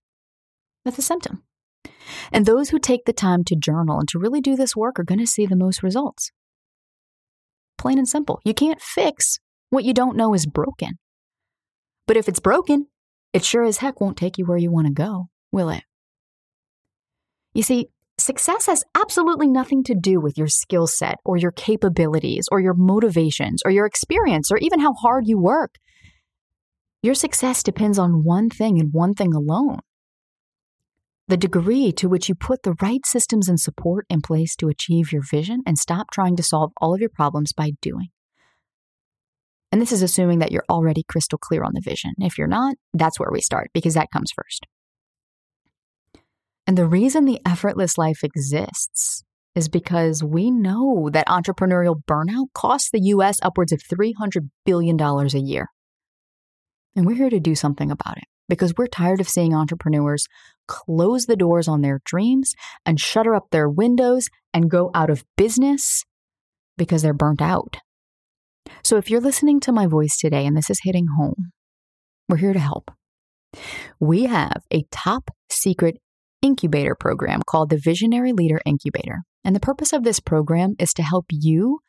That's 0.83 0.97
a 0.97 1.03
symptom. 1.03 1.43
And 2.31 2.45
those 2.45 2.69
who 2.69 2.79
take 2.79 3.05
the 3.05 3.13
time 3.13 3.43
to 3.45 3.55
journal 3.55 3.99
and 3.99 4.09
to 4.09 4.19
really 4.19 4.41
do 4.41 4.55
this 4.55 4.75
work 4.75 4.99
are 4.99 5.03
going 5.03 5.19
to 5.19 5.27
see 5.27 5.45
the 5.45 5.55
most 5.55 5.83
results. 5.83 6.31
Plain 7.77 7.97
and 7.97 8.09
simple. 8.09 8.39
You 8.43 8.53
can't 8.53 8.81
fix 8.81 9.39
what 9.71 9.83
you 9.83 9.93
don't 9.93 10.15
know 10.15 10.35
is 10.35 10.45
broken. 10.45 10.99
But 12.05 12.17
if 12.17 12.29
it's 12.29 12.39
broken, 12.39 12.87
it 13.33 13.43
sure 13.43 13.63
as 13.63 13.77
heck 13.77 13.99
won't 13.99 14.17
take 14.17 14.37
you 14.37 14.45
where 14.45 14.57
you 14.57 14.71
want 14.71 14.85
to 14.85 14.93
go, 14.93 15.29
will 15.51 15.69
it? 15.69 15.83
You 17.53 17.63
see, 17.63 17.87
success 18.19 18.67
has 18.67 18.83
absolutely 18.95 19.47
nothing 19.47 19.83
to 19.85 19.95
do 19.95 20.21
with 20.21 20.37
your 20.37 20.47
skill 20.47 20.85
set 20.85 21.15
or 21.25 21.37
your 21.37 21.51
capabilities 21.51 22.47
or 22.51 22.59
your 22.59 22.75
motivations 22.75 23.61
or 23.65 23.71
your 23.71 23.87
experience 23.87 24.51
or 24.51 24.57
even 24.59 24.79
how 24.79 24.93
hard 24.93 25.27
you 25.27 25.39
work. 25.39 25.75
Your 27.01 27.15
success 27.15 27.63
depends 27.63 27.97
on 27.97 28.23
one 28.23 28.49
thing 28.49 28.79
and 28.79 28.93
one 28.93 29.15
thing 29.15 29.33
alone 29.33 29.79
the 31.31 31.37
degree 31.37 31.93
to 31.93 32.09
which 32.09 32.27
you 32.27 32.35
put 32.35 32.63
the 32.63 32.75
right 32.81 33.05
systems 33.05 33.47
and 33.47 33.57
support 33.57 34.05
in 34.09 34.21
place 34.21 34.53
to 34.53 34.67
achieve 34.67 35.13
your 35.13 35.21
vision 35.21 35.61
and 35.65 35.77
stop 35.77 36.11
trying 36.11 36.35
to 36.35 36.43
solve 36.43 36.73
all 36.81 36.93
of 36.93 36.99
your 36.99 37.09
problems 37.09 37.53
by 37.53 37.71
doing. 37.81 38.09
And 39.71 39.81
this 39.81 39.91
is 39.91 40.01
assuming 40.01 40.39
that 40.39 40.51
you're 40.51 40.65
already 40.69 41.03
crystal 41.07 41.37
clear 41.37 41.63
on 41.63 41.73
the 41.73 41.81
vision. 41.81 42.11
If 42.19 42.37
you're 42.37 42.47
not, 42.47 42.75
that's 42.93 43.19
where 43.19 43.31
we 43.31 43.41
start 43.41 43.69
because 43.73 43.93
that 43.93 44.11
comes 44.11 44.31
first. 44.35 44.65
And 46.67 46.77
the 46.77 46.87
reason 46.87 47.25
the 47.25 47.39
effortless 47.45 47.97
life 47.97 48.23
exists 48.23 49.23
is 49.55 49.67
because 49.67 50.23
we 50.23 50.51
know 50.51 51.09
that 51.11 51.27
entrepreneurial 51.27 52.01
burnout 52.09 52.47
costs 52.53 52.89
the 52.91 53.01
US 53.01 53.39
upwards 53.41 53.71
of 53.71 53.81
$300 53.81 54.49
billion 54.65 54.99
a 54.99 55.25
year. 55.37 55.67
And 56.95 57.05
we're 57.05 57.15
here 57.15 57.29
to 57.29 57.39
do 57.39 57.55
something 57.55 57.91
about 57.91 58.17
it 58.17 58.25
because 58.49 58.73
we're 58.77 58.87
tired 58.87 59.21
of 59.21 59.29
seeing 59.29 59.53
entrepreneurs 59.53 60.27
close 60.67 61.25
the 61.25 61.35
doors 61.35 61.67
on 61.67 61.81
their 61.81 61.99
dreams 62.05 62.53
and 62.85 62.99
shutter 62.99 63.35
up 63.35 63.47
their 63.51 63.69
windows 63.69 64.29
and 64.53 64.69
go 64.69 64.91
out 64.93 65.09
of 65.09 65.25
business 65.37 66.03
because 66.77 67.01
they're 67.01 67.13
burnt 67.13 67.41
out. 67.41 67.77
So 68.83 68.97
if 68.97 69.09
you're 69.09 69.21
listening 69.21 69.59
to 69.61 69.71
my 69.71 69.87
voice 69.87 70.17
today 70.17 70.45
and 70.45 70.55
this 70.55 70.69
is 70.69 70.79
hitting 70.83 71.07
home, 71.17 71.51
we're 72.29 72.37
here 72.37 72.53
to 72.53 72.59
help. 72.59 72.91
We 73.99 74.25
have 74.25 74.63
a 74.71 74.85
top 74.91 75.29
secret 75.49 75.97
incubator 76.41 76.95
program 76.95 77.41
called 77.45 77.69
the 77.69 77.77
Visionary 77.77 78.33
Leader 78.33 78.59
Incubator. 78.65 79.19
And 79.43 79.55
the 79.55 79.59
purpose 79.59 79.93
of 79.93 80.03
this 80.03 80.19
program 80.19 80.75
is 80.79 80.93
to 80.93 81.03
help 81.03 81.25
you 81.29 81.79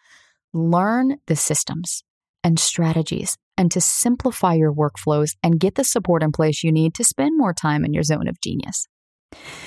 learn 0.52 1.16
the 1.26 1.36
systems 1.36 2.02
and 2.44 2.58
strategies 2.58 3.36
and 3.56 3.70
to 3.70 3.80
simplify 3.80 4.54
your 4.54 4.72
workflows 4.72 5.32
and 5.42 5.60
get 5.60 5.74
the 5.74 5.84
support 5.84 6.22
in 6.22 6.32
place 6.32 6.64
you 6.64 6.72
need 6.72 6.94
to 6.94 7.04
spend 7.04 7.36
more 7.36 7.54
time 7.54 7.84
in 7.84 7.92
your 7.92 8.02
zone 8.02 8.28
of 8.28 8.40
genius. 8.40 8.86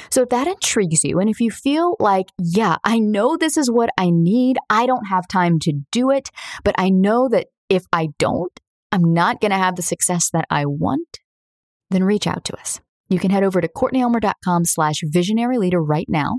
So, 0.10 0.22
if 0.24 0.30
that 0.30 0.48
intrigues 0.48 1.04
you, 1.04 1.20
and 1.20 1.30
if 1.30 1.40
you 1.40 1.52
feel 1.52 1.96
like, 2.00 2.28
yeah, 2.38 2.78
I 2.84 3.00
know 3.00 3.38
this 3.38 3.58
is 3.58 3.70
what 3.70 3.90
I 3.98 4.10
need, 4.12 4.58
I 4.70 4.86
don't 4.86 5.08
have 5.08 5.28
time 5.28 5.60
to 5.60 5.74
do 5.92 6.10
it, 6.10 6.30
but 6.64 6.76
I 6.78 6.90
know 6.90 7.28
that 7.30 7.48
if 7.70 7.84
I 7.92 8.10
don't, 8.20 8.58
I'm 8.92 9.14
not 9.14 9.42
going 9.42 9.52
to 9.52 9.58
have 9.58 9.76
the 9.76 9.82
success 9.82 10.30
that 10.32 10.46
I 10.50 10.66
want, 10.66 11.20
then 11.90 12.04
reach 12.04 12.28
out 12.28 12.46
to 12.46 12.58
us. 12.58 12.80
You 13.10 13.20
can 13.20 13.32
head 13.32 13.44
over 13.44 13.62
to 13.62 13.68
courtneyelmer.com 13.68 14.66
slash 14.66 14.98
visionary 15.04 15.58
leader 15.58 15.82
right 15.82 16.08
now 16.08 16.38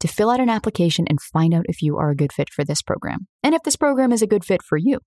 to 0.00 0.08
fill 0.08 0.30
out 0.30 0.40
an 0.40 0.50
application 0.50 1.06
and 1.08 1.20
find 1.20 1.54
out 1.54 1.66
if 1.68 1.82
you 1.82 1.96
are 1.96 2.10
a 2.10 2.16
good 2.16 2.32
fit 2.32 2.48
for 2.50 2.64
this 2.64 2.82
program 2.82 3.26
and 3.42 3.54
if 3.54 3.62
this 3.62 3.76
program 3.76 4.12
is 4.12 4.22
a 4.22 4.26
good 4.26 4.44
fit 4.44 4.62
for 4.62 4.78
you. 4.78 5.00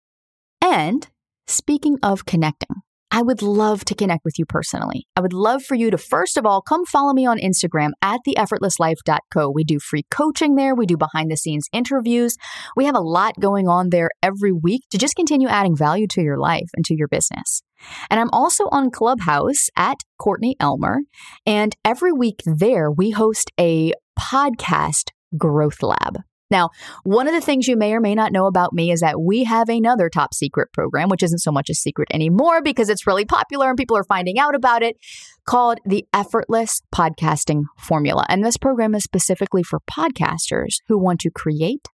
And 0.61 1.07
speaking 1.47 1.97
of 2.03 2.25
connecting, 2.25 2.75
I 3.11 3.21
would 3.23 3.41
love 3.41 3.85
to 3.85 3.95
connect 3.95 4.23
with 4.23 4.37
you 4.37 4.45
personally. 4.45 5.07
I 5.15 5.21
would 5.21 5.33
love 5.33 5.63
for 5.63 5.75
you 5.75 5.89
to, 5.91 5.97
first 5.97 6.37
of 6.37 6.45
all, 6.45 6.61
come 6.61 6.85
follow 6.85 7.13
me 7.13 7.25
on 7.25 7.39
Instagram 7.39 7.91
at 8.01 8.19
theeffortlesslife.co. 8.27 9.49
We 9.49 9.63
do 9.63 9.79
free 9.79 10.03
coaching 10.11 10.55
there. 10.55 10.75
We 10.75 10.85
do 10.85 10.97
behind 10.97 11.31
the 11.31 11.37
scenes 11.37 11.67
interviews. 11.73 12.37
We 12.75 12.85
have 12.85 12.95
a 12.95 13.01
lot 13.01 13.39
going 13.39 13.67
on 13.67 13.89
there 13.89 14.09
every 14.21 14.51
week 14.51 14.83
to 14.91 14.97
just 14.97 15.15
continue 15.15 15.47
adding 15.47 15.75
value 15.75 16.07
to 16.07 16.21
your 16.21 16.37
life 16.37 16.69
and 16.75 16.85
to 16.85 16.95
your 16.95 17.07
business. 17.07 17.63
And 18.11 18.19
I'm 18.19 18.29
also 18.31 18.65
on 18.71 18.91
Clubhouse 18.91 19.69
at 19.75 19.97
Courtney 20.19 20.55
Elmer. 20.59 20.99
And 21.45 21.75
every 21.83 22.11
week 22.11 22.41
there, 22.45 22.91
we 22.91 23.11
host 23.11 23.51
a 23.59 23.93
podcast 24.19 25.09
growth 25.37 25.81
lab. 25.81 26.19
Now, 26.51 26.69
one 27.03 27.27
of 27.27 27.33
the 27.33 27.41
things 27.41 27.67
you 27.67 27.77
may 27.77 27.93
or 27.93 27.99
may 27.99 28.15
not 28.15 28.31
know 28.31 28.45
about 28.45 28.73
me 28.73 28.91
is 28.91 29.01
that 29.01 29.21
we 29.21 29.43
have 29.43 29.69
another 29.69 30.09
top 30.09 30.33
secret 30.33 30.69
program, 30.73 31.09
which 31.09 31.23
isn't 31.23 31.39
so 31.39 31.51
much 31.51 31.69
a 31.69 31.75
secret 31.75 32.07
anymore 32.11 32.61
because 32.61 32.89
it's 32.89 33.05
really 33.05 33.25
popular 33.25 33.69
and 33.69 33.77
people 33.77 33.97
are 33.97 34.03
finding 34.03 34.39
out 34.39 34.55
about 34.55 34.83
it, 34.83 34.97
called 35.45 35.79
the 35.85 36.05
Effortless 36.13 36.81
Podcasting 36.93 37.63
Formula. 37.77 38.25
And 38.29 38.43
this 38.43 38.57
program 38.57 38.95
is 38.95 39.03
specifically 39.03 39.63
for 39.63 39.79
podcasters 39.89 40.77
who 40.87 40.97
want 40.97 41.19
to 41.21 41.31
create, 41.31 41.87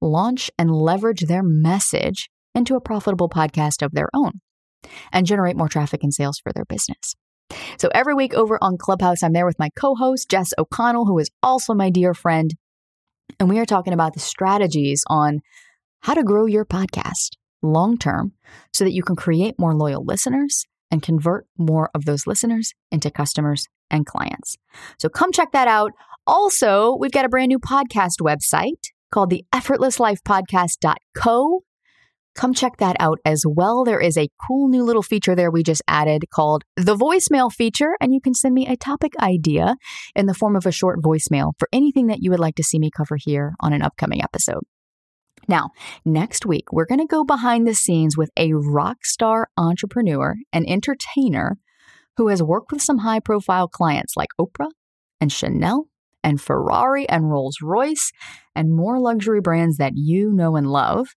launch, 0.00 0.50
and 0.58 0.70
leverage 0.70 1.22
their 1.22 1.42
message 1.42 2.30
into 2.54 2.74
a 2.76 2.80
profitable 2.80 3.28
podcast 3.28 3.82
of 3.82 3.92
their 3.92 4.08
own 4.14 4.40
and 5.12 5.26
generate 5.26 5.56
more 5.56 5.68
traffic 5.68 6.02
and 6.02 6.12
sales 6.12 6.40
for 6.42 6.52
their 6.52 6.64
business. 6.64 7.14
So 7.78 7.88
every 7.94 8.14
week 8.14 8.34
over 8.34 8.58
on 8.62 8.78
Clubhouse, 8.78 9.22
I'm 9.22 9.32
there 9.32 9.46
with 9.46 9.58
my 9.58 9.70
co 9.76 9.94
host, 9.94 10.30
Jess 10.30 10.52
O'Connell, 10.56 11.06
who 11.06 11.18
is 11.18 11.30
also 11.42 11.74
my 11.74 11.90
dear 11.90 12.14
friend. 12.14 12.54
And 13.38 13.48
we 13.48 13.58
are 13.58 13.66
talking 13.66 13.92
about 13.92 14.14
the 14.14 14.20
strategies 14.20 15.02
on 15.08 15.40
how 16.00 16.14
to 16.14 16.22
grow 16.22 16.46
your 16.46 16.64
podcast 16.64 17.30
long 17.62 17.98
term 17.98 18.32
so 18.72 18.84
that 18.84 18.92
you 18.92 19.02
can 19.02 19.16
create 19.16 19.56
more 19.58 19.74
loyal 19.74 20.04
listeners 20.04 20.66
and 20.90 21.02
convert 21.02 21.46
more 21.58 21.90
of 21.94 22.04
those 22.04 22.26
listeners 22.26 22.72
into 22.90 23.10
customers 23.10 23.66
and 23.90 24.06
clients. 24.06 24.56
So 24.98 25.08
come 25.08 25.32
check 25.32 25.52
that 25.52 25.68
out. 25.68 25.92
Also, 26.26 26.96
we've 26.98 27.12
got 27.12 27.24
a 27.24 27.28
brand 27.28 27.48
new 27.48 27.58
podcast 27.58 28.20
website 28.20 28.90
called 29.12 29.30
the 29.30 29.44
effortlesslifepodcast.co. 29.52 31.60
come 32.34 32.54
check 32.54 32.76
that 32.78 32.96
out 33.00 33.18
as 33.24 33.44
well. 33.46 33.84
There 33.84 34.00
is 34.00 34.16
a 34.16 34.28
cool 34.46 34.68
new 34.68 34.82
little 34.82 35.02
feature 35.02 35.34
there 35.34 35.50
we 35.50 35.62
just 35.62 35.82
added 35.88 36.24
called 36.32 36.64
the 36.76 36.96
voicemail 36.96 37.52
feature, 37.52 37.96
and 38.00 38.14
you 38.14 38.20
can 38.20 38.34
send 38.34 38.54
me 38.54 38.66
a 38.66 38.76
topic 38.76 39.12
idea 39.20 39.76
in 40.14 40.26
the 40.26 40.34
form 40.34 40.56
of 40.56 40.66
a 40.66 40.72
short 40.72 41.00
voicemail 41.02 41.52
for 41.58 41.68
anything 41.72 42.06
that 42.08 42.22
you 42.22 42.30
would 42.30 42.40
like 42.40 42.54
to 42.56 42.64
see 42.64 42.78
me 42.78 42.90
cover 42.94 43.16
here 43.18 43.54
on 43.60 43.72
an 43.72 43.82
upcoming 43.82 44.22
episode. 44.22 44.62
Now, 45.48 45.70
next 46.04 46.46
week, 46.46 46.72
we're 46.72 46.86
going 46.86 47.00
to 47.00 47.06
go 47.06 47.24
behind 47.24 47.66
the 47.66 47.74
scenes 47.74 48.16
with 48.16 48.30
a 48.36 48.52
rock 48.52 49.04
star 49.04 49.48
entrepreneur 49.56 50.36
and 50.52 50.68
entertainer 50.68 51.58
who 52.16 52.28
has 52.28 52.42
worked 52.42 52.70
with 52.70 52.82
some 52.82 52.98
high 52.98 53.20
profile 53.20 53.66
clients 53.66 54.16
like 54.16 54.28
Oprah 54.40 54.70
and 55.20 55.32
Chanel 55.32 55.86
and 56.22 56.40
Ferrari 56.40 57.08
and 57.08 57.30
Rolls 57.30 57.56
Royce 57.62 58.12
and 58.54 58.74
more 58.74 59.00
luxury 59.00 59.40
brands 59.40 59.78
that 59.78 59.92
you 59.96 60.32
know 60.32 60.56
and 60.56 60.66
love. 60.66 61.08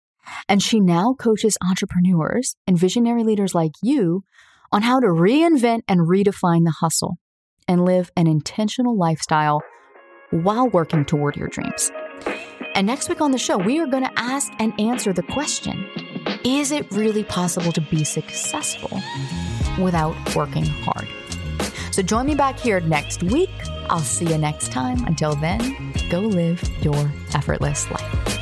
And 0.49 0.63
she 0.63 0.81
now 0.81 1.15
coaches 1.19 1.59
entrepreneurs 1.67 2.57
and 2.67 2.79
visionary 2.79 3.25
leaders 3.25 3.55
like 3.55 3.73
you 3.83 4.25
on 4.71 4.83
how 4.83 5.01
to 5.01 5.07
reinvent 5.07 5.81
and 5.89 6.01
redefine 6.01 6.65
the 6.65 6.75
hustle 6.81 7.19
and 7.69 7.85
live 7.85 8.11
an 8.17 8.27
intentional 8.27 8.97
lifestyle 8.97 9.61
while 10.31 10.69
working 10.69 11.05
toward 11.05 11.37
your 11.37 11.49
dreams. 11.49 11.91
And 12.75 12.87
next 12.87 13.09
week 13.09 13.21
on 13.21 13.33
the 13.33 13.39
show, 13.39 13.59
we 13.59 13.79
are 13.81 13.87
going 13.87 14.05
to 14.05 14.13
ask 14.19 14.51
and 14.59 14.79
answer 14.81 15.13
the 15.13 15.23
question 15.23 15.87
Is 16.45 16.73
it 16.73 16.91
really 16.93 17.25
possible 17.25 17.73
to 17.73 17.81
be 17.81 18.05
successful 18.05 19.01
without 19.79 20.17
working 20.35 20.65
hard? 20.65 21.09
So 21.93 22.03
join 22.03 22.27
me 22.27 22.35
back 22.35 22.59
here 22.59 22.81
next 22.81 23.23
week. 23.23 23.51
I'll 23.91 24.01
see 24.01 24.27
you 24.27 24.39
next 24.39 24.73
time. 24.73 25.05
Until 25.05 25.35
then, 25.35 25.93
go 26.09 26.21
live 26.21 26.63
your 26.83 27.13
effortless 27.35 27.91
life. 27.91 28.42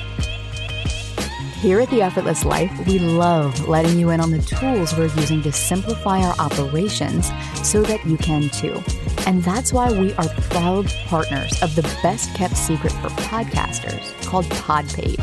Here 1.61 1.79
at 1.79 1.91
The 1.91 2.01
Effortless 2.01 2.47
Life, 2.47 2.87
we 2.87 2.99
love 2.99 3.69
letting 3.69 3.99
you 3.99 4.09
in 4.09 4.19
on 4.19 4.31
the 4.31 4.39
tools 4.39 4.97
we're 4.97 5.15
using 5.21 5.43
to 5.43 5.53
simplify 5.53 6.23
our 6.23 6.35
operations 6.39 7.31
so 7.63 7.83
that 7.83 8.03
you 8.07 8.17
can 8.17 8.49
too. 8.49 8.83
And 9.27 9.43
that's 9.43 9.71
why 9.71 9.93
we 9.93 10.15
are 10.15 10.27
proud 10.49 10.87
partners 11.05 11.63
of 11.63 11.77
the 11.77 11.83
best 12.03 12.35
kept 12.35 12.57
secret 12.57 12.95
for 12.95 13.09
podcasters 13.11 14.11
called 14.25 14.47
Podpage. 14.47 15.19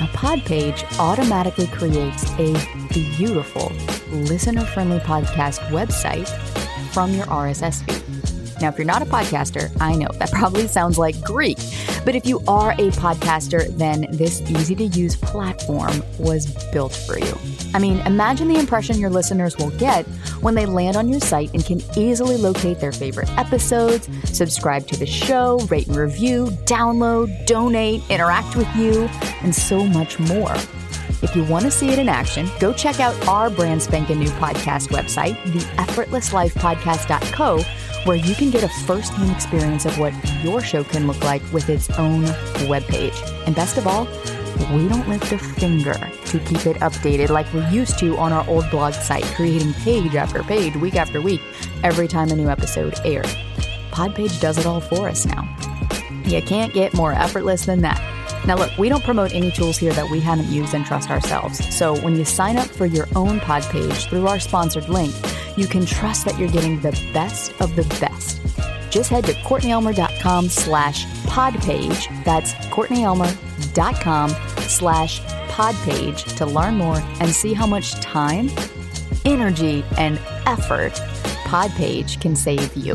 Now, 0.00 0.06
Podpage 0.08 0.84
automatically 0.98 1.68
creates 1.68 2.30
a 2.32 2.52
beautiful, 3.16 3.72
listener 4.10 4.66
friendly 4.66 4.98
podcast 4.98 5.60
website 5.68 6.28
from 6.92 7.14
your 7.14 7.24
RSS 7.24 7.82
feed. 7.86 8.13
Now, 8.60 8.68
if 8.68 8.78
you're 8.78 8.86
not 8.86 9.02
a 9.02 9.06
podcaster, 9.06 9.70
I 9.80 9.94
know 9.94 10.08
that 10.18 10.30
probably 10.30 10.66
sounds 10.66 10.98
like 10.98 11.20
Greek. 11.22 11.58
But 12.04 12.14
if 12.14 12.26
you 12.26 12.40
are 12.46 12.72
a 12.72 12.90
podcaster, 12.90 13.76
then 13.76 14.06
this 14.10 14.40
easy 14.42 14.74
to 14.76 14.84
use 14.84 15.16
platform 15.16 16.02
was 16.18 16.46
built 16.72 16.94
for 16.94 17.18
you. 17.18 17.34
I 17.74 17.78
mean, 17.78 17.98
imagine 18.00 18.48
the 18.48 18.58
impression 18.58 18.98
your 18.98 19.10
listeners 19.10 19.56
will 19.56 19.70
get 19.70 20.06
when 20.40 20.54
they 20.54 20.66
land 20.66 20.96
on 20.96 21.08
your 21.08 21.20
site 21.20 21.52
and 21.54 21.64
can 21.64 21.80
easily 21.96 22.36
locate 22.36 22.78
their 22.78 22.92
favorite 22.92 23.30
episodes, 23.38 24.08
subscribe 24.24 24.86
to 24.88 24.96
the 24.96 25.06
show, 25.06 25.58
rate 25.70 25.86
and 25.86 25.96
review, 25.96 26.46
download, 26.64 27.46
donate, 27.46 28.02
interact 28.10 28.56
with 28.56 28.68
you, 28.76 29.08
and 29.42 29.54
so 29.54 29.84
much 29.84 30.18
more. 30.20 30.54
If 31.22 31.34
you 31.34 31.44
want 31.44 31.64
to 31.64 31.70
see 31.70 31.88
it 31.88 31.98
in 31.98 32.08
action, 32.08 32.48
go 32.60 32.72
check 32.72 33.00
out 33.00 33.14
our 33.26 33.48
brand 33.48 33.82
spanking 33.82 34.18
new 34.18 34.28
podcast 34.32 34.88
website, 34.88 35.42
the 35.52 35.60
theeffortlesslifepodcast.co, 35.60 37.64
where 38.04 38.16
you 38.16 38.34
can 38.34 38.50
get 38.50 38.62
a 38.62 38.68
first 38.86 39.12
hand 39.14 39.30
experience 39.30 39.86
of 39.86 39.98
what 39.98 40.12
your 40.42 40.60
show 40.60 40.84
can 40.84 41.06
look 41.06 41.22
like 41.24 41.42
with 41.52 41.68
its 41.68 41.90
own 41.98 42.24
webpage. 42.68 43.16
And 43.46 43.54
best 43.54 43.76
of 43.78 43.86
all, 43.86 44.06
we 44.72 44.88
don't 44.88 45.08
lift 45.08 45.32
a 45.32 45.38
finger 45.38 45.94
to 46.26 46.38
keep 46.40 46.66
it 46.66 46.76
updated 46.78 47.30
like 47.30 47.52
we 47.52 47.64
used 47.66 47.98
to 47.98 48.16
on 48.16 48.32
our 48.32 48.46
old 48.48 48.70
blog 48.70 48.94
site, 48.94 49.24
creating 49.34 49.72
page 49.74 50.14
after 50.14 50.42
page, 50.42 50.76
week 50.76 50.94
after 50.94 51.20
week, 51.20 51.40
every 51.82 52.06
time 52.06 52.30
a 52.30 52.36
new 52.36 52.48
episode 52.48 52.94
aired. 53.04 53.28
Podpage 53.90 54.40
does 54.40 54.58
it 54.58 54.66
all 54.66 54.80
for 54.80 55.08
us 55.08 55.26
now. 55.26 55.48
You 56.24 56.40
can't 56.42 56.72
get 56.72 56.94
more 56.94 57.12
effortless 57.12 57.66
than 57.66 57.82
that. 57.82 58.13
Now, 58.46 58.56
look, 58.56 58.76
we 58.76 58.88
don't 58.88 59.02
promote 59.02 59.34
any 59.34 59.50
tools 59.50 59.78
here 59.78 59.92
that 59.92 60.10
we 60.10 60.20
haven't 60.20 60.48
used 60.48 60.74
and 60.74 60.84
trust 60.84 61.10
ourselves. 61.10 61.74
So 61.74 61.96
when 62.00 62.16
you 62.16 62.24
sign 62.24 62.56
up 62.56 62.66
for 62.66 62.86
your 62.86 63.08
own 63.14 63.40
pod 63.40 63.62
page 63.64 64.06
through 64.08 64.26
our 64.26 64.38
sponsored 64.38 64.88
link, 64.88 65.14
you 65.56 65.66
can 65.66 65.86
trust 65.86 66.24
that 66.26 66.38
you're 66.38 66.50
getting 66.50 66.80
the 66.80 66.92
best 67.12 67.52
of 67.60 67.74
the 67.76 67.84
best. 68.00 68.40
Just 68.90 69.10
head 69.10 69.24
to 69.24 69.32
CourtneyElmer.com 69.32 70.48
slash 70.48 71.06
podpage. 71.26 72.24
That's 72.24 72.52
CourtneyElmer.com 72.52 74.30
slash 74.68 75.20
podpage 75.48 76.36
to 76.36 76.46
learn 76.46 76.74
more 76.74 76.98
and 77.20 77.30
see 77.30 77.54
how 77.54 77.66
much 77.66 77.92
time, 78.00 78.50
energy, 79.24 79.84
and 79.96 80.18
effort 80.46 81.00
Podpage 81.44 82.20
can 82.20 82.34
save 82.34 82.74
you. 82.74 82.94